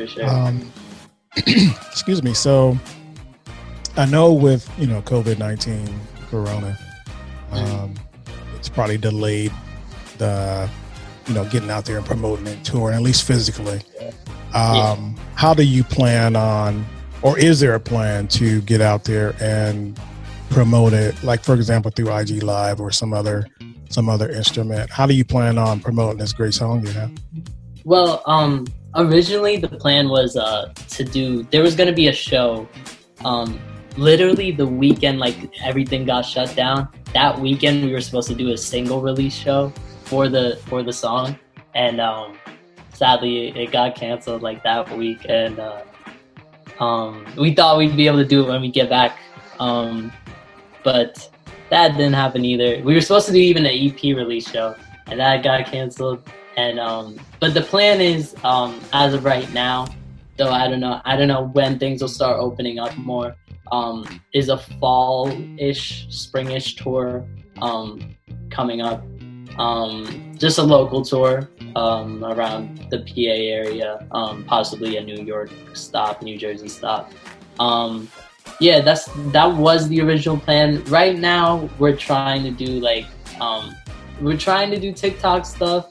sure. 0.06 0.30
um, 0.30 0.72
excuse 1.38 2.22
me. 2.22 2.34
So, 2.34 2.78
I 3.96 4.06
know 4.06 4.34
with 4.34 4.70
you 4.78 4.88
know 4.88 5.02
COVID 5.02 5.40
nineteen, 5.40 5.88
Corona, 6.30 6.78
um, 7.52 7.94
it's 8.56 8.70
probably 8.70 8.98
delayed 8.98 9.52
the 10.18 10.70
you 11.28 11.34
know 11.34 11.46
getting 11.46 11.70
out 11.70 11.86
there 11.86 11.98
and 11.98 12.06
promoting 12.06 12.48
and 12.48 12.66
touring 12.66 12.96
at 12.96 13.02
least 13.02 13.26
physically. 13.26 13.82
Um, 14.54 15.16
How 15.36 15.54
do 15.54 15.64
you 15.64 15.84
plan 15.84 16.36
on, 16.36 16.86
or 17.22 17.40
is 17.40 17.62
there 17.62 17.76
a 17.76 17.80
plan 17.80 18.28
to 18.30 18.62
get 18.62 18.82
out 18.82 19.06
there 19.06 19.36
and 19.42 19.98
promote 20.50 20.92
it? 20.92 21.24
Like 21.24 21.44
for 21.44 21.56
example, 21.56 21.92
through 21.92 22.14
IG 22.14 22.44
Live 22.44 22.82
or 22.82 22.92
some 22.92 23.14
other 23.14 23.48
some 23.92 24.10
other 24.10 24.30
instrument. 24.30 24.90
How 24.90 25.06
do 25.06 25.14
you 25.14 25.26
plan 25.26 25.58
on 25.58 25.80
promoting 25.80 26.18
this 26.18 26.34
great 26.34 26.54
song 26.54 26.86
you 26.86 26.92
have? 26.94 27.12
Well, 27.84 28.22
um, 28.26 28.68
originally 28.96 29.58
the 29.58 29.68
plan 29.68 30.10
was 30.10 30.36
uh, 30.36 30.74
to 30.90 31.04
do. 31.04 31.44
There 31.44 31.64
was 31.64 31.76
gonna 31.76 31.94
be 31.94 32.08
a 32.08 32.14
show. 32.14 32.68
Um, 33.26 33.60
literally 33.98 34.52
the 34.52 34.68
weekend, 34.68 35.20
like 35.20 35.36
everything 35.64 36.06
got 36.06 36.22
shut 36.22 36.56
down. 36.56 36.88
That 37.14 37.40
weekend, 37.40 37.84
we 37.84 37.92
were 37.92 38.02
supposed 38.02 38.30
to 38.30 38.36
do 38.36 38.52
a 38.52 38.58
single 38.58 39.02
release 39.02 39.36
show 39.36 39.74
for 40.06 40.30
the 40.30 40.60
for 40.66 40.84
the 40.84 40.94
song, 40.94 41.38
and 41.74 42.00
um, 42.00 42.38
sadly, 42.94 43.50
it 43.50 43.72
got 43.72 43.96
canceled 43.96 44.42
like 44.42 44.64
that 44.64 44.96
week. 44.98 45.26
And 45.28 45.60
uh, 45.60 45.82
um, 46.80 47.26
we 47.38 47.54
thought 47.54 47.78
we'd 47.78 47.96
be 47.96 48.08
able 48.08 48.20
to 48.20 48.26
do 48.26 48.44
it 48.44 48.48
when 48.48 48.62
we 48.62 48.72
get 48.72 48.90
back, 48.90 49.20
um, 49.60 50.12
but 50.84 51.31
that 51.72 51.96
didn't 51.96 52.14
happen 52.14 52.44
either. 52.44 52.84
We 52.84 52.94
were 52.94 53.02
supposed 53.02 53.28
to 53.28 53.32
do 53.32 53.40
even 53.40 53.66
an 53.66 53.74
EP 53.74 54.04
release 54.04 54.52
show, 54.52 54.76
and 55.08 55.20
that 55.20 55.42
got 55.42 55.66
canceled. 55.66 56.22
And 56.58 56.80
um, 56.80 57.20
but 57.40 57.54
the 57.54 57.62
plan 57.62 58.02
is, 58.02 58.36
um, 58.44 58.80
as 58.92 59.14
of 59.14 59.24
right 59.24 59.52
now, 59.54 59.88
though 60.38 60.52
I 60.52 60.68
don't 60.68 60.82
know, 60.82 61.02
I 61.06 61.16
don't 61.16 61.30
know 61.30 61.48
when 61.48 61.80
things 61.80 62.02
will 62.02 62.10
start 62.10 62.38
opening 62.40 62.78
up 62.78 62.96
more. 62.98 63.36
Um, 63.72 64.22
is 64.34 64.50
a 64.50 64.58
fall-ish, 64.58 66.08
spring-ish 66.10 66.76
tour 66.76 67.26
um, 67.62 68.18
coming 68.50 68.82
up. 68.82 69.02
Um, 69.58 70.34
just 70.38 70.58
a 70.58 70.64
local 70.64 71.02
tour 71.04 71.50
um, 71.78 72.22
around 72.26 72.88
the 72.90 73.00
PA 73.00 73.14
area, 73.16 74.06
um, 74.12 74.44
possibly 74.44 74.98
a 74.98 75.02
New 75.02 75.24
York 75.24 75.52
stop, 75.72 76.22
New 76.22 76.38
Jersey 76.38 76.68
stop. 76.68 77.14
Um, 77.60 78.10
yeah, 78.60 78.82
that's 78.82 79.06
that 79.32 79.56
was 79.56 79.88
the 79.90 80.02
original 80.02 80.38
plan. 80.38 80.84
Right 80.86 81.18
now, 81.18 81.70
we're 81.80 81.96
trying 81.96 82.44
to 82.44 82.52
do 82.52 82.80
like 82.80 83.06
um, 83.40 83.76
we're 84.22 84.38
trying 84.38 84.72
to 84.72 84.80
do 84.80 84.92
TikTok 84.92 85.46
stuff. 85.46 85.88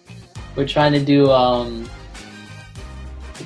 We're 0.57 0.69
trying 0.69 0.93
to 0.93 1.05
do 1.05 1.31
um, 1.31 1.89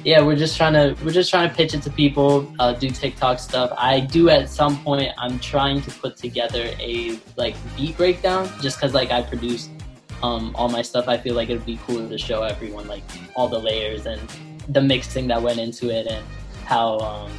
yeah, 0.04 0.20
we're 0.22 0.36
just 0.36 0.56
trying 0.56 0.72
to 0.74 0.96
we're 1.04 1.12
just 1.12 1.30
trying 1.30 1.48
to 1.48 1.54
pitch 1.54 1.74
it 1.74 1.82
to 1.82 1.90
people, 1.90 2.52
uh, 2.58 2.72
do 2.72 2.90
TikTok 2.90 3.38
stuff. 3.38 3.72
I 3.76 4.00
do 4.00 4.28
at 4.28 4.50
some 4.50 4.82
point. 4.82 5.12
I'm 5.18 5.38
trying 5.38 5.80
to 5.82 5.90
put 5.90 6.16
together 6.16 6.70
a 6.78 7.18
like 7.36 7.54
beat 7.76 7.96
breakdown, 7.96 8.50
just 8.60 8.76
because 8.76 8.94
like 8.94 9.10
I 9.10 9.22
produced 9.22 9.70
um, 10.22 10.54
all 10.56 10.68
my 10.68 10.82
stuff. 10.82 11.08
I 11.08 11.16
feel 11.16 11.34
like 11.34 11.48
it'd 11.48 11.64
be 11.64 11.78
cool 11.86 12.08
to 12.08 12.18
show 12.18 12.42
everyone 12.42 12.88
like 12.88 13.02
all 13.34 13.48
the 13.48 13.58
layers 13.58 14.06
and 14.06 14.20
the 14.68 14.80
mixing 14.80 15.28
that 15.28 15.40
went 15.40 15.58
into 15.58 15.90
it 15.90 16.06
and 16.06 16.24
how 16.64 16.98
um, 16.98 17.30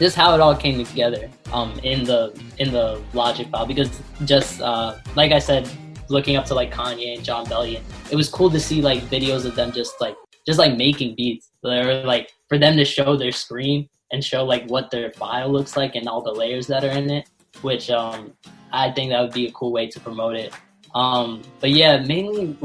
just 0.00 0.16
how 0.16 0.34
it 0.34 0.40
all 0.40 0.56
came 0.56 0.82
together 0.84 1.30
um, 1.52 1.78
in 1.82 2.04
the 2.04 2.32
in 2.58 2.72
the 2.72 3.00
Logic 3.12 3.46
file. 3.48 3.66
Because 3.66 4.00
just 4.24 4.60
uh, 4.60 4.96
like 5.14 5.30
I 5.30 5.38
said, 5.38 5.70
looking 6.08 6.36
up 6.36 6.46
to 6.46 6.54
like 6.54 6.72
Kanye 6.72 7.14
and 7.14 7.24
Jon 7.24 7.46
Bellion, 7.46 7.82
it 8.10 8.16
was 8.16 8.28
cool 8.28 8.50
to 8.50 8.58
see 8.58 8.82
like 8.82 9.02
videos 9.04 9.44
of 9.44 9.54
them 9.54 9.70
just 9.70 10.00
like 10.00 10.16
just 10.46 10.58
like 10.58 10.76
making 10.76 11.14
beats. 11.14 11.50
They're 11.62 12.02
like 12.04 12.32
for 12.48 12.58
them 12.58 12.76
to 12.76 12.84
show 12.84 13.16
their 13.16 13.32
screen 13.32 13.88
and 14.10 14.24
show 14.24 14.44
like 14.44 14.66
what 14.68 14.90
their 14.90 15.12
file 15.12 15.52
looks 15.52 15.76
like 15.76 15.94
and 15.94 16.08
all 16.08 16.22
the 16.22 16.32
layers 16.32 16.66
that 16.66 16.82
are 16.82 16.90
in 16.90 17.10
it, 17.10 17.28
which 17.60 17.90
um, 17.90 18.32
I 18.72 18.90
think 18.90 19.10
that 19.10 19.20
would 19.20 19.32
be 19.32 19.46
a 19.46 19.52
cool 19.52 19.70
way 19.70 19.86
to 19.88 20.00
promote 20.00 20.34
it. 20.36 20.52
Um, 20.94 21.42
but 21.60 21.70
yeah, 21.70 21.98
mainly 21.98 22.56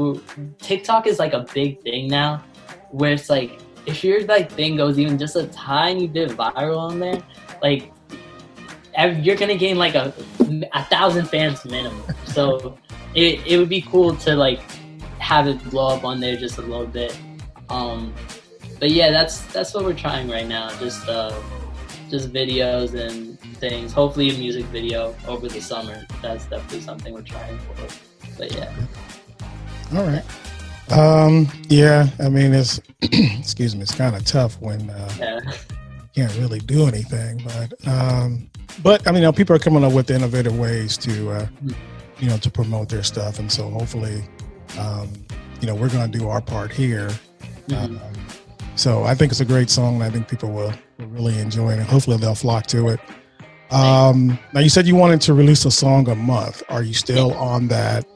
TikTok 0.58 1.06
is 1.06 1.18
like 1.18 1.34
a 1.34 1.46
big 1.54 1.80
thing 1.82 2.08
now, 2.08 2.42
where 2.90 3.12
it's 3.12 3.30
like 3.30 3.60
if 3.86 4.02
your 4.04 4.24
like 4.24 4.50
thing 4.50 4.76
goes 4.76 4.98
even 4.98 5.18
just 5.18 5.36
a 5.36 5.46
tiny 5.48 6.06
bit 6.06 6.30
viral 6.30 6.78
on 6.78 6.98
there, 6.98 7.22
like 7.62 7.92
you're 9.20 9.36
gonna 9.36 9.56
gain 9.56 9.76
like 9.78 9.94
a 9.94 10.12
a 10.72 10.84
thousand 10.84 11.26
fans 11.26 11.64
minimum. 11.64 12.02
So 12.26 12.78
it 13.14 13.40
it 13.46 13.58
would 13.58 13.68
be 13.68 13.82
cool 13.82 14.16
to 14.16 14.34
like 14.34 14.60
have 15.18 15.48
it 15.48 15.62
blow 15.70 15.88
up 15.88 16.04
on 16.04 16.20
there 16.20 16.36
just 16.36 16.58
a 16.58 16.62
little 16.62 16.86
bit. 16.86 17.18
Um, 17.68 18.14
but 18.78 18.90
yeah, 18.90 19.10
that's 19.10 19.40
that's 19.52 19.74
what 19.74 19.84
we're 19.84 19.94
trying 19.94 20.28
right 20.28 20.46
now. 20.46 20.70
Just 20.78 21.08
uh, 21.08 21.34
just 22.10 22.32
videos 22.32 22.94
and 22.94 23.38
things. 23.56 23.92
Hopefully, 23.92 24.30
a 24.30 24.38
music 24.38 24.64
video 24.66 25.14
over 25.26 25.48
the 25.48 25.60
summer. 25.60 26.04
That's 26.22 26.44
definitely 26.46 26.80
something 26.80 27.14
we're 27.14 27.22
trying 27.22 27.58
for. 27.58 27.88
But 28.38 28.52
yeah. 28.54 28.72
All 29.94 30.04
right. 30.04 30.24
Um, 30.92 31.48
yeah, 31.68 32.06
I 32.20 32.28
mean, 32.28 32.54
it's 32.54 32.80
excuse 33.02 33.74
me, 33.74 33.82
it's 33.82 33.94
kind 33.94 34.14
of 34.14 34.24
tough 34.24 34.60
when 34.60 34.88
uh, 34.90 35.10
Yeah. 35.18 35.40
you 35.44 35.52
can't 36.14 36.36
really 36.38 36.60
do 36.60 36.86
anything. 36.86 37.42
But 37.44 37.88
um, 37.88 38.50
but 38.82 39.06
I 39.06 39.10
mean, 39.10 39.22
you 39.22 39.28
know, 39.28 39.32
people 39.32 39.56
are 39.56 39.58
coming 39.60 39.84
up 39.84 39.92
with 39.92 40.10
innovative 40.10 40.56
ways 40.58 40.96
to 40.98 41.30
uh, 41.30 41.46
you 42.18 42.28
know 42.28 42.36
to 42.38 42.50
promote 42.50 42.88
their 42.88 43.02
stuff, 43.02 43.38
and 43.38 43.50
so 43.50 43.68
hopefully, 43.70 44.24
um, 44.78 45.10
you 45.60 45.66
know, 45.66 45.74
we're 45.74 45.88
going 45.90 46.10
to 46.10 46.18
do 46.18 46.28
our 46.28 46.40
part 46.40 46.72
here. 46.72 47.10
Mhm. 47.68 47.76
Um, 48.00 48.00
so 48.76 49.04
I 49.04 49.14
think 49.14 49.32
it's 49.32 49.40
a 49.40 49.44
great 49.44 49.70
song, 49.70 49.94
and 49.96 50.04
I 50.04 50.10
think 50.10 50.28
people 50.28 50.50
will, 50.50 50.72
will 50.98 51.06
really 51.06 51.38
enjoy 51.38 51.70
it, 51.72 51.78
and 51.78 51.88
hopefully 51.88 52.18
they'll 52.18 52.34
flock 52.34 52.66
to 52.68 52.88
it. 52.88 53.00
Um, 53.70 54.38
now 54.52 54.60
you 54.60 54.68
said 54.68 54.86
you 54.86 54.94
wanted 54.94 55.20
to 55.22 55.34
release 55.34 55.64
a 55.64 55.70
song 55.70 56.08
a 56.08 56.14
month. 56.14 56.62
Are 56.68 56.82
you 56.84 56.94
still 56.94 57.32
on 57.34 57.66
that? 57.68 58.06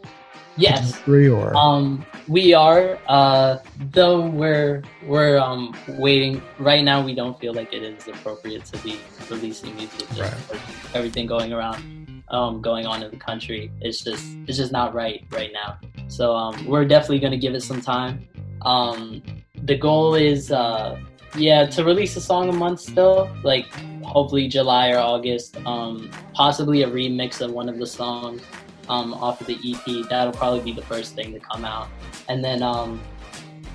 Yes. 0.57 0.97
Three 1.01 1.29
or 1.29 1.57
Um, 1.57 2.05
we 2.29 2.55
are, 2.55 2.99
uh, 3.09 3.59
though 3.93 4.27
we're 4.27 4.83
we're 5.07 5.39
um 5.39 5.75
waiting. 5.99 6.43
Right 6.59 6.85
now, 6.85 7.05
we 7.05 7.15
don't 7.15 7.39
feel 7.41 7.55
like 7.55 7.73
it 7.73 7.83
is 7.83 8.07
appropriate 8.09 8.65
to 8.67 8.79
be 8.79 9.01
releasing 9.29 9.75
music. 9.77 10.09
just 10.15 10.21
Right. 10.21 10.61
Everything 10.95 11.27
going 11.27 11.53
around, 11.53 12.23
um, 12.29 12.61
going 12.61 12.87
on 12.87 13.03
in 13.03 13.11
the 13.11 13.17
country, 13.17 13.71
it's 13.81 14.03
just 14.03 14.25
it's 14.47 14.59
just 14.59 14.73
not 14.73 14.95
right 14.95 15.25
right 15.31 15.51
now. 15.53 15.79
So 16.09 16.35
um, 16.35 16.67
we're 16.67 16.85
definitely 16.85 17.21
gonna 17.21 17.39
give 17.39 17.55
it 17.55 17.63
some 17.63 17.81
time. 17.81 18.29
Um, 18.63 19.23
the 19.63 19.77
goal 19.77 20.15
is, 20.15 20.53
uh, 20.53 20.99
yeah, 21.37 21.67
to 21.67 21.85
release 21.85 22.17
a 22.17 22.21
song 22.21 22.49
a 22.49 22.53
month 22.53 22.81
still, 22.81 23.31
like 23.43 23.67
hopefully 24.03 24.49
July 24.49 24.91
or 24.91 24.99
August. 24.99 25.57
Um, 25.65 26.11
possibly 26.35 26.83
a 26.83 26.89
remix 26.89 27.41
of 27.41 27.53
one 27.53 27.69
of 27.69 27.79
the 27.79 27.87
songs 27.87 28.43
um, 28.91 29.15
off 29.15 29.41
of 29.41 29.47
the 29.47 29.57
EP. 29.65 30.09
That'll 30.09 30.33
probably 30.33 30.61
be 30.61 30.73
the 30.73 30.83
first 30.83 31.15
thing 31.15 31.33
to 31.33 31.39
come 31.39 31.65
out. 31.65 31.89
And 32.29 32.45
then, 32.45 32.63
um, 32.63 33.01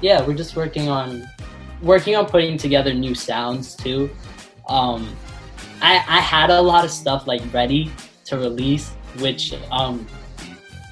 yeah, 0.01 0.25
we're 0.25 0.35
just 0.35 0.55
working 0.55 0.89
on 0.89 1.27
working 1.81 2.15
on 2.15 2.25
putting 2.25 2.57
together 2.57 2.93
new 2.93 3.15
sounds 3.15 3.75
too. 3.75 4.09
Um, 4.67 5.15
I, 5.81 5.95
I 6.07 6.19
had 6.19 6.49
a 6.49 6.61
lot 6.61 6.83
of 6.85 6.91
stuff 6.91 7.27
like 7.27 7.41
ready 7.53 7.91
to 8.25 8.37
release, 8.37 8.91
which 9.19 9.53
um, 9.71 10.05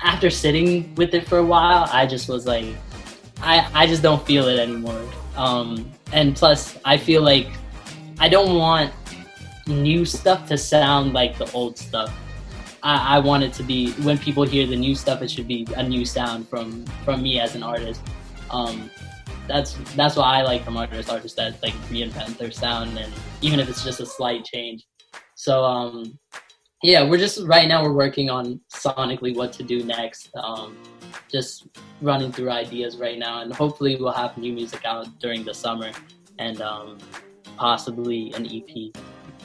after 0.02 0.30
sitting 0.30 0.94
with 0.96 1.14
it 1.14 1.28
for 1.28 1.40
a 1.40 1.46
while, 1.46 1.90
I 1.92 2.06
just 2.06 2.30
was 2.30 2.46
like, 2.46 2.66
I, 3.42 3.70
I 3.74 3.88
just 3.88 4.02
don't 4.02 4.26
feel 4.26 4.48
it 4.48 4.60
anymore. 4.60 5.04
Um, 5.36 5.92
and 6.12 6.36
plus, 6.36 6.78
I 6.86 6.98
feel 6.98 7.24
like 7.24 7.48
I 8.20 8.30
don't 8.30 8.56
want 8.58 8.94
new 9.68 10.06
stuff 10.06 10.48
to 10.50 10.58
sound 10.58 11.14
like 11.14 11.38
the 11.38 11.52
old 11.54 11.78
stuff. 11.78 12.14
I, 12.84 13.15
I 13.15 13.19
want 13.19 13.43
it 13.43 13.54
to 13.54 13.63
be 13.63 13.93
when 14.04 14.17
people 14.17 14.43
hear 14.43 14.67
the 14.67 14.76
new 14.76 14.93
stuff, 14.93 15.22
it 15.22 15.32
should 15.32 15.48
be 15.48 15.65
a 15.76 15.84
new 15.84 16.06
sound 16.06 16.48
from 16.50 16.86
from 17.06 17.24
me 17.24 17.39
as 17.39 17.56
an 17.56 17.63
artist. 17.63 18.02
Um, 18.52 18.89
that's 19.48 19.74
that's 19.96 20.15
what 20.15 20.26
I 20.26 20.41
like 20.43 20.63
from 20.63 20.78
artists, 20.78 21.12
artists 21.12 21.38
that 21.38 21.62
like 21.63 21.74
reinvent 21.89 22.38
their 22.38 22.52
sound, 22.52 22.98
and 22.98 23.12
even 23.41 23.60
if 23.60 23.69
it's 23.69 23.84
just 23.84 24.00
a 24.02 24.06
slight 24.06 24.43
change. 24.43 24.86
So 25.36 25.63
um, 25.63 26.19
yeah, 26.84 27.08
we're 27.10 27.17
just 27.17 27.41
right 27.48 27.67
now 27.67 27.84
we're 27.84 27.93
working 27.93 28.30
on 28.30 28.60
sonically 28.74 29.36
what 29.36 29.54
to 29.54 29.63
do 29.63 29.84
next. 29.84 30.30
Um, 30.36 30.78
just 31.32 31.67
running 32.02 32.32
through 32.32 32.52
ideas 32.52 32.98
right 32.98 33.17
now, 33.17 33.41
and 33.41 33.54
hopefully 33.54 33.96
we'll 33.96 34.12
have 34.12 34.38
new 34.38 34.52
music 34.52 34.84
out 34.86 35.08
during 35.19 35.46
the 35.46 35.54
summer, 35.54 35.91
and 36.38 36.62
um, 36.62 36.98
possibly 37.56 38.34
an 38.34 38.46
EP, 38.46 38.93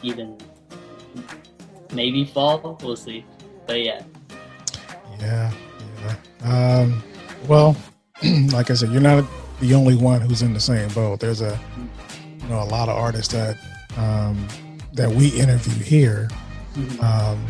even 0.02 0.36
maybe 1.92 2.24
fall. 2.24 2.78
We'll 2.82 2.96
see. 2.96 3.24
But 3.66 3.82
yeah, 3.84 4.02
Yeah, 5.20 5.52
yeah. 6.42 6.78
Um, 6.80 7.02
well, 7.46 7.76
like 8.52 8.70
I 8.70 8.74
said, 8.74 8.90
you're 8.90 9.00
not 9.00 9.24
the 9.60 9.74
only 9.74 9.96
one 9.96 10.20
who's 10.20 10.42
in 10.42 10.52
the 10.54 10.60
same 10.60 10.88
boat. 10.90 11.20
There's 11.20 11.40
a, 11.40 11.58
you 12.42 12.48
know, 12.48 12.62
a 12.62 12.64
lot 12.64 12.88
of 12.88 12.96
artists 12.96 13.32
that 13.34 13.56
um, 13.96 14.46
that 14.94 15.10
we 15.10 15.28
interview 15.28 15.82
here 15.82 16.28
Mhm. 16.74 17.02
um, 17.02 17.44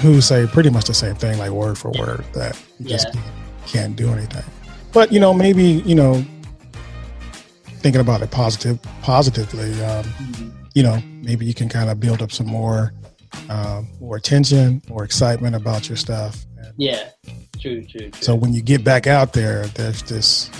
who 0.00 0.20
say 0.20 0.46
pretty 0.46 0.70
much 0.70 0.86
the 0.86 0.94
same 0.94 1.14
thing, 1.14 1.38
like 1.38 1.50
word 1.50 1.78
for 1.78 1.90
word, 1.92 2.24
that 2.34 2.58
you 2.80 2.86
just 2.88 3.06
Yeah. 3.08 3.12
can't, 3.20 3.26
can't 3.66 3.96
do 3.96 4.12
anything. 4.12 4.44
But 4.92 5.12
you 5.12 5.20
know, 5.20 5.32
maybe 5.32 5.82
you 5.86 5.94
know, 5.94 6.24
thinking 7.80 8.00
about 8.00 8.22
it 8.22 8.30
positive, 8.30 8.78
positively, 9.02 9.72
um, 9.84 10.04
Mhm. 10.04 10.52
you 10.74 10.82
know, 10.82 11.02
maybe 11.22 11.46
you 11.46 11.54
can 11.54 11.68
kind 11.68 11.90
of 11.90 12.00
build 12.00 12.22
up 12.22 12.32
some 12.32 12.46
more, 12.46 12.92
um, 13.48 13.88
more 14.00 14.16
attention, 14.16 14.82
or 14.90 15.04
excitement 15.04 15.54
about 15.54 15.88
your 15.88 15.96
stuff. 15.96 16.44
Yeah, 16.76 17.10
true, 17.60 17.84
true, 17.84 18.10
true. 18.10 18.22
so 18.22 18.34
when 18.34 18.52
you 18.52 18.62
get 18.62 18.82
back 18.82 19.06
out 19.06 19.32
there, 19.32 19.66
there's 19.68 20.02
this 20.02 20.50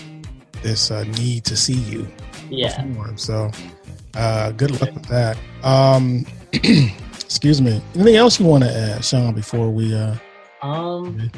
this 0.62 0.90
uh, 0.90 1.04
need 1.04 1.44
to 1.44 1.56
see 1.56 1.74
you 1.74 2.06
yeah, 2.50 2.82
perform. 2.82 3.18
So 3.18 3.50
uh, 4.14 4.52
good 4.52 4.70
luck 4.80 4.92
with 4.94 5.06
that. 5.06 5.38
Um, 5.62 6.26
excuse 6.52 7.60
me. 7.60 7.82
Anything 7.94 8.16
else 8.16 8.38
you 8.38 8.46
want 8.46 8.64
to 8.64 8.70
add, 8.70 9.04
Shawn? 9.04 9.34
Before 9.34 9.70
we 9.70 9.94
uh, 9.94 10.14
um, 10.62 11.30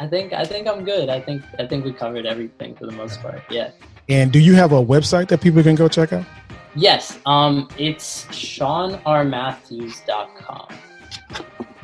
I 0.00 0.06
think 0.06 0.32
I 0.32 0.44
think 0.44 0.68
I'm 0.68 0.84
good. 0.84 1.08
I 1.08 1.20
think 1.20 1.42
I 1.58 1.66
think 1.66 1.84
we 1.84 1.92
covered 1.92 2.26
everything 2.26 2.74
for 2.74 2.86
the 2.86 2.92
most 2.92 3.20
part. 3.20 3.42
Yeah. 3.50 3.70
and 4.08 4.32
do 4.32 4.38
you 4.38 4.54
have 4.54 4.72
a 4.72 4.82
website 4.82 5.28
that 5.28 5.40
people 5.40 5.62
can 5.62 5.74
go 5.74 5.88
check 5.88 6.12
out? 6.12 6.24
Yes. 6.74 7.18
Um, 7.26 7.68
it's 7.78 8.24
ShawnRMathews.com. 8.26 10.68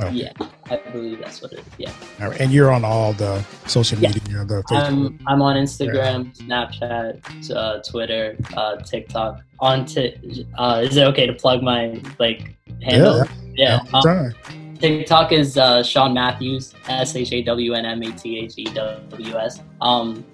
Okay. 0.01 0.11
Yeah, 0.13 0.33
I 0.71 0.77
believe 0.91 1.21
that's 1.21 1.41
what 1.41 1.53
it 1.53 1.61
is. 1.61 1.65
Yeah. 1.79 1.93
All 2.21 2.29
right. 2.31 2.41
And 2.41 2.51
you're 2.53 2.73
on 2.73 2.85
all 2.85 3.13
the 3.13 3.45
social 3.67 3.97
Yeah. 3.99 4.09
media, 4.09 4.45
the 4.45 4.63
Facebook. 4.65 4.87
I'm 4.89 5.21
I'm 5.29 5.41
on 5.41 5.55
Instagram, 5.57 6.37
Snapchat, 6.37 7.51
uh, 7.55 7.79
Twitter, 7.89 8.37
uh, 8.57 8.77
TikTok. 8.79 9.41
On 9.61 9.85
t- 9.85 10.45
uh, 10.59 10.81
is 10.85 10.97
it 10.97 11.05
okay 11.05 11.27
to 11.29 11.33
plug 11.33 11.63
my 11.63 12.01
like 12.19 12.57
handle? 12.83 13.23
Yeah. 13.55 13.79
the 13.93 13.97
um. 13.97 14.35
TikTok 14.81 15.31
is 15.31 15.57
uh, 15.57 15.85
Shawn 15.85 16.13
Mathews, 16.13 16.75
S 16.89 17.15
H 17.15 17.31
A 17.33 17.43
W 17.43 17.75
N 17.75 17.87
M 17.87 18.03
A 18.03 18.11
T 18.13 18.37
H 18.41 18.55
E 18.57 18.65
W 18.65 19.37
S. 19.39 19.61
Um, 19.81 20.25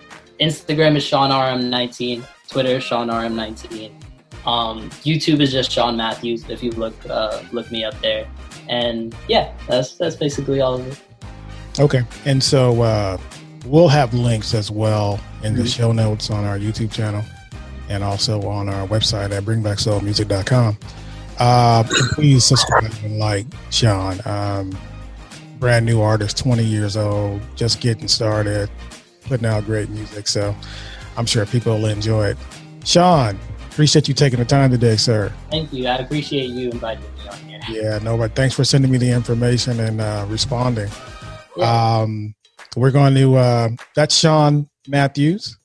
Instagram 0.41 0.97
is 0.97 1.05
Shawn 1.05 1.29
RM19. 1.31 2.25
Twitter 2.49 2.77
is 2.79 2.83
Shawn 2.85 3.09
RM19. 3.09 3.93
Um, 4.47 4.89
YouTube 5.05 5.41
is 5.41 5.53
just 5.53 5.71
Shawn 5.71 5.97
Mathews. 5.97 6.49
If 6.49 6.63
you 6.63 6.71
look 6.73 6.95
uh, 7.09 7.43
look 7.53 7.71
me 7.71 7.85
up 7.85 7.99
there, 8.01 8.27
and 8.69 9.15
yeah, 9.29 9.53
that's 9.69 9.95
that's 9.95 10.17
basically 10.17 10.61
all 10.61 10.75
of 10.75 10.87
it. 10.87 11.01
Okay. 11.79 12.03
And 12.25 12.43
so 12.43 12.83
uh, 12.83 13.19
we'll 13.67 13.89
have 13.89 14.13
links 14.15 14.55
as 14.55 14.71
well 14.71 15.21
in 15.43 15.55
the 15.55 15.63
Mhm. 15.63 15.75
show 15.77 15.93
notes 15.93 16.31
on 16.31 16.45
our 16.45 16.59
YouTube 16.59 16.91
channel 16.93 17.23
and 17.89 18.03
also 18.05 18.43
on 18.49 18.69
our 18.69 18.87
website 18.89 19.31
at 19.33 19.45
bringbacksoulmusic.com. 19.45 20.79
Uh, 21.39 21.85
please 22.15 22.45
subscribe 22.45 22.93
and 23.05 23.19
like 23.19 23.47
Shawn. 23.71 24.21
Um, 24.27 24.77
brand 25.59 25.87
new 25.87 26.01
artist, 26.01 26.39
20 26.39 26.63
years 26.65 26.97
old, 26.97 27.41
just 27.57 27.81
getting 27.81 28.09
started, 28.09 28.71
putting 29.27 29.47
out 29.47 29.65
great 29.65 29.89
music. 29.91 30.27
So 30.29 30.55
I'm 31.17 31.27
sure 31.27 31.47
people 31.47 31.79
will 31.79 31.87
enjoy 31.87 32.29
it. 32.29 32.39
Shawn, 32.85 33.39
appreciate 33.71 34.09
you 34.09 34.15
taking 34.15 34.39
the 34.39 34.45
time 34.45 34.71
today, 34.71 34.97
sir. 34.97 35.33
Thank 35.51 35.73
you. 35.73 35.87
I 35.87 35.97
appreciate 35.97 36.51
you 36.51 36.71
inviting 36.71 37.05
me 37.05 37.29
on 37.29 37.39
here. 37.39 37.83
Yeah, 37.83 37.99
no, 37.99 38.17
but 38.17 38.35
thanks 38.35 38.55
for 38.55 38.65
sending 38.65 38.91
me 38.91 38.99
the 38.99 39.11
information 39.11 39.81
and 39.81 40.01
uh, 40.01 40.27
responding. 40.29 40.91
Um, 41.61 42.35
we're 42.77 42.91
going 42.91 43.15
to, 43.15 43.37
uh, 43.37 43.69
that's 43.95 44.17
Shawn 44.17 44.69
Mathews 44.89 45.57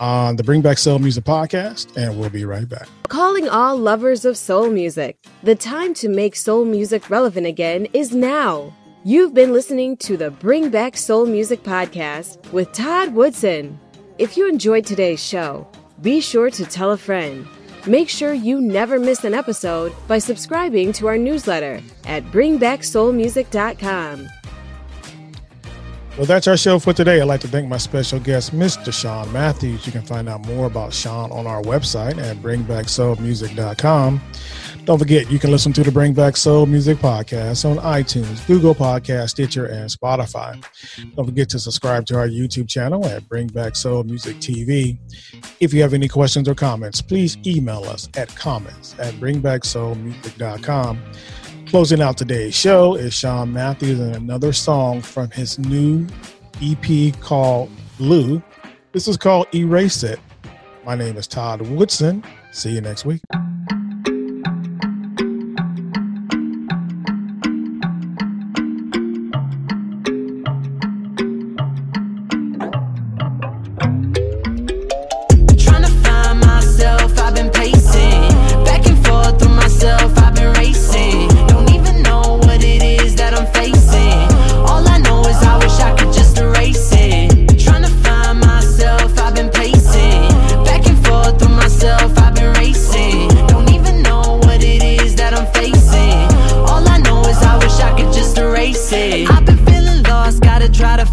on 0.00 0.36
the 0.36 0.44
Bring 0.44 0.62
Back 0.62 0.78
Soul 0.78 0.98
Music 0.98 1.24
podcast, 1.24 1.96
and 1.96 2.18
we'll 2.18 2.30
be 2.30 2.44
right 2.44 2.68
back. 2.68 2.88
Calling 3.08 3.48
all 3.48 3.76
lovers 3.76 4.24
of 4.24 4.36
soul 4.36 4.70
music. 4.70 5.16
The 5.42 5.54
time 5.54 5.94
to 5.94 6.08
make 6.08 6.36
soul 6.36 6.64
music 6.64 7.10
relevant 7.10 7.46
again 7.46 7.86
is 7.92 8.14
now. 8.14 8.74
You've 9.04 9.34
been 9.34 9.52
listening 9.52 9.96
to 9.98 10.16
the 10.16 10.30
Bring 10.30 10.70
Back 10.70 10.96
Soul 10.96 11.26
Music 11.26 11.62
podcast 11.62 12.52
with 12.52 12.72
Todd 12.72 13.14
Woodson. 13.14 13.78
If 14.18 14.36
you 14.36 14.48
enjoyed 14.48 14.86
today's 14.86 15.22
show, 15.22 15.66
be 16.04 16.20
sure 16.20 16.50
to 16.50 16.64
tell 16.66 16.92
a 16.92 16.98
friend. 16.98 17.48
Make 17.86 18.10
sure 18.10 18.34
you 18.34 18.60
never 18.60 19.00
miss 19.00 19.24
an 19.24 19.34
episode 19.34 19.92
by 20.06 20.18
subscribing 20.18 20.92
to 20.92 21.08
our 21.08 21.18
newsletter 21.18 21.80
at 22.04 22.22
bringbacksoulmusic.com. 22.24 24.28
Well, 26.16 26.26
that's 26.26 26.46
our 26.46 26.56
show 26.56 26.78
for 26.78 26.92
today. 26.92 27.20
I'd 27.20 27.24
like 27.24 27.40
to 27.40 27.48
thank 27.48 27.66
my 27.66 27.76
special 27.76 28.20
guest, 28.20 28.54
Mr. 28.54 28.92
Shawn 28.92 29.32
Mathews. 29.32 29.84
You 29.84 29.90
can 29.90 30.02
find 30.02 30.28
out 30.28 30.46
more 30.46 30.66
about 30.66 30.94
Shawn 30.94 31.32
on 31.32 31.48
our 31.48 31.60
website 31.62 32.18
at 32.22 32.36
bringbacksoulmusic.com. 32.36 34.20
Don't 34.84 34.98
forget, 34.98 35.28
you 35.28 35.40
can 35.40 35.50
listen 35.50 35.72
to 35.72 35.82
the 35.82 35.90
Bring 35.90 36.12
Back 36.12 36.36
Soul 36.36 36.66
Music 36.66 36.98
podcast 36.98 37.68
on 37.68 37.78
iTunes, 37.78 38.46
Google 38.46 38.76
Podcast, 38.76 39.30
Stitcher, 39.30 39.66
and 39.66 39.90
Spotify. 39.90 40.62
Don't 41.16 41.26
forget 41.26 41.48
to 41.48 41.58
subscribe 41.58 42.06
to 42.06 42.16
our 42.16 42.28
YouTube 42.28 42.68
channel 42.68 43.04
at 43.06 43.28
Bring 43.28 43.48
Back 43.48 43.74
Soul 43.74 44.04
Music 44.04 44.36
TV. 44.36 44.98
If 45.58 45.74
you 45.74 45.82
have 45.82 45.94
any 45.94 46.06
questions 46.06 46.48
or 46.48 46.54
comments, 46.54 47.02
please 47.02 47.38
email 47.44 47.82
us 47.84 48.08
at 48.16 48.28
comments 48.36 48.94
at 49.00 49.14
bringbacksoulmusic.com. 49.14 50.98
Closing 51.74 52.00
out 52.00 52.16
today's 52.16 52.54
show 52.54 52.94
is 52.94 53.12
Shawn 53.12 53.52
Mathews 53.52 53.98
and 53.98 54.14
another 54.14 54.52
song 54.52 55.00
from 55.00 55.28
his 55.32 55.58
new 55.58 56.06
EP 56.62 57.12
called 57.18 57.68
Blue. 57.98 58.40
This 58.92 59.08
is 59.08 59.16
called 59.16 59.52
Erase 59.52 60.04
It. 60.04 60.20
My 60.86 60.94
name 60.94 61.16
is 61.16 61.26
Todd 61.26 61.62
Woodson. 61.62 62.22
See 62.52 62.70
you 62.70 62.80
next 62.80 63.04
week. 63.04 63.22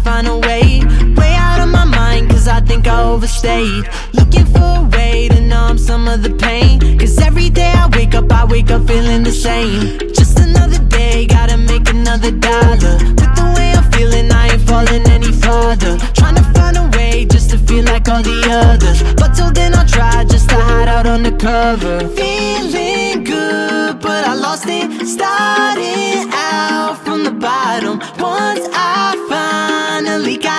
Find 0.02 0.26
a 0.26 0.36
way, 0.36 0.82
way 1.16 1.34
out 1.36 1.60
of 1.60 1.68
my 1.68 1.84
mind, 1.84 2.30
cause 2.30 2.48
I 2.48 2.60
think 2.60 2.86
I 2.86 3.02
overstayed. 3.02 3.88
Looking 4.12 4.46
for 4.46 4.70
a 4.82 4.88
way 4.92 5.28
to 5.28 5.40
numb 5.40 5.78
some 5.78 6.08
of 6.08 6.22
the 6.22 6.30
pain. 6.30 6.98
Cause 6.98 7.18
every 7.18 7.50
day 7.50 7.72
I 7.82 7.88
wake 7.96 8.14
up, 8.14 8.30
I 8.32 8.44
wake 8.44 8.70
up 8.70 8.86
feeling 8.86 9.22
the 9.22 9.32
same. 9.32 9.98
Just 10.12 10.38
another 10.38 10.78
day, 10.98 11.26
gotta 11.26 11.56
make 11.56 11.88
another 11.88 12.32
dollar. 12.32 12.96
With 13.18 13.34
the 13.40 13.52
way 13.56 13.72
I'm 13.78 13.90
feeling, 13.92 14.30
I 14.32 14.48
ain't 14.52 14.62
falling 14.62 15.04
any 15.16 15.32
farther. 15.32 15.96
Trying 16.14 16.36
to 16.36 16.44
find 16.54 16.76
a 16.76 16.86
way 16.96 17.24
just 17.26 17.50
to 17.50 17.58
feel 17.58 17.84
like 17.84 18.08
all 18.08 18.22
the 18.22 18.38
others. 18.50 19.02
But 19.14 19.34
till 19.36 19.52
then, 19.52 19.74
I'll 19.74 19.86
try 19.86 20.24
just 20.24 20.48
to 20.50 20.56
hide 20.56 20.88
out 20.88 21.06
on 21.06 21.22
the 21.22 21.32
cover. 21.32 22.00
Feeling 22.20 23.24
good, 23.24 24.00
but 24.00 24.24
I 24.24 24.34
lost 24.34 24.66
it. 24.66 25.06
Starting 25.06 26.28
out 26.32 26.98
from 27.04 27.24
the 27.24 27.30
bottom. 27.32 27.98
Once 28.18 28.66
I 28.72 29.14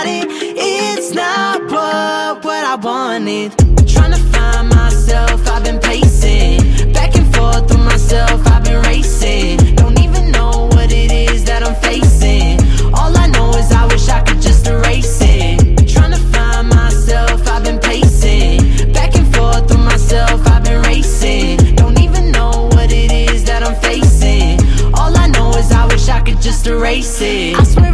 it, 0.06 0.26
it's 0.30 1.14
not 1.14 1.62
what, 1.64 2.44
what 2.44 2.64
I 2.64 2.76
wanted. 2.76 3.52
Trying 3.88 4.12
to 4.12 4.20
find 4.32 4.70
myself, 4.70 5.48
I've 5.48 5.64
been 5.64 5.80
pacing. 5.80 6.92
Back 6.94 7.16
and 7.16 7.34
forth 7.36 7.70
with 7.70 7.80
myself, 7.80 8.46
I've 8.48 8.64
been 8.64 8.82
racing. 8.84 9.58
Don't 9.76 10.00
even 10.00 10.32
know 10.32 10.68
what 10.74 10.92
it 10.92 11.12
is 11.12 11.44
that 11.46 11.64
I'm 11.64 11.76
facing. 11.76 12.60
All 12.94 13.16
I 13.18 13.28
know 13.28 13.50
is 13.52 13.72
I 13.72 13.86
wish 13.88 14.08
I 14.10 14.22
could 14.22 14.42
just 14.42 14.68
erase 14.68 15.20
it. 15.22 15.88
Trying 15.88 16.12
to 16.12 16.20
find 16.34 16.70
myself, 16.70 17.48
I've 17.48 17.64
been 17.64 17.80
pacing. 17.80 18.92
Back 18.94 19.16
and 19.16 19.34
forth 19.36 19.70
with 19.70 19.80
myself, 19.80 20.46
I've 20.48 20.64
been 20.64 20.82
racing. 20.84 21.76
Don't 21.76 22.00
even 22.00 22.32
know 22.32 22.70
what 22.74 22.92
it 22.92 23.12
is 23.12 23.44
that 23.46 23.64
I'm 23.64 23.76
facing. 23.76 24.60
All 24.94 25.16
I 25.16 25.28
know 25.28 25.52
is 25.52 25.72
I 25.72 25.86
wish 25.88 26.10
I 26.10 26.22
could 26.22 26.42
just 26.42 26.68
erase 26.68 27.22
it. 27.22 27.56
I 27.60 27.64
swear 27.64 27.93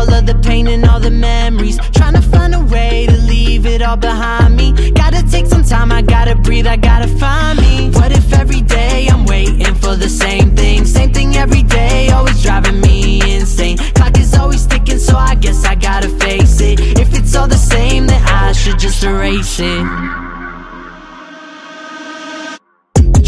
all 0.00 0.14
of 0.14 0.24
the 0.24 0.34
pain 0.36 0.66
and 0.66 0.84
all 0.88 0.98
the 0.98 1.10
memories. 1.10 1.78
Trying 1.92 2.14
to 2.14 2.22
find 2.22 2.54
a 2.54 2.60
way 2.60 3.06
to 3.06 3.16
leave 3.32 3.66
it 3.66 3.82
all 3.82 3.96
behind 3.96 4.56
me. 4.56 4.90
Gotta 4.92 5.22
take 5.30 5.46
some 5.46 5.62
time, 5.62 5.92
I 5.92 6.00
gotta 6.00 6.34
breathe, 6.34 6.66
I 6.66 6.76
gotta 6.76 7.08
find 7.08 7.58
me. 7.60 7.90
What 7.90 8.10
if 8.10 8.32
every 8.32 8.62
day 8.62 9.08
I'm 9.12 9.24
waiting 9.26 9.74
for 9.74 9.96
the 9.96 10.08
same 10.08 10.56
thing? 10.56 10.86
Same 10.86 11.12
thing 11.12 11.36
every 11.36 11.62
day, 11.62 12.08
always 12.10 12.42
driving 12.42 12.80
me 12.80 13.20
insane. 13.36 13.76
Clock 13.96 14.18
is 14.18 14.34
always 14.34 14.66
ticking, 14.66 14.98
so 14.98 15.16
I 15.16 15.34
guess 15.34 15.64
I 15.64 15.74
gotta 15.74 16.08
face 16.08 16.60
it. 16.60 16.80
If 16.80 17.14
it's 17.18 17.36
all 17.36 17.48
the 17.48 17.62
same, 17.74 18.06
then 18.06 18.22
I 18.24 18.52
should 18.52 18.78
just 18.78 19.04
erase 19.04 19.60
it. 19.60 19.84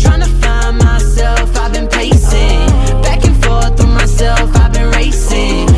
Trying 0.03 0.23
to 0.27 0.33
find 0.43 0.79
myself, 0.79 1.55
I've 1.59 1.73
been 1.75 1.89
pacing. 1.89 2.67
Back 3.03 3.25
and 3.25 3.37
forth 3.45 3.77
with 3.79 3.95
myself, 4.01 4.57
I've 4.57 4.73
been 4.73 4.91
racing. 4.91 5.72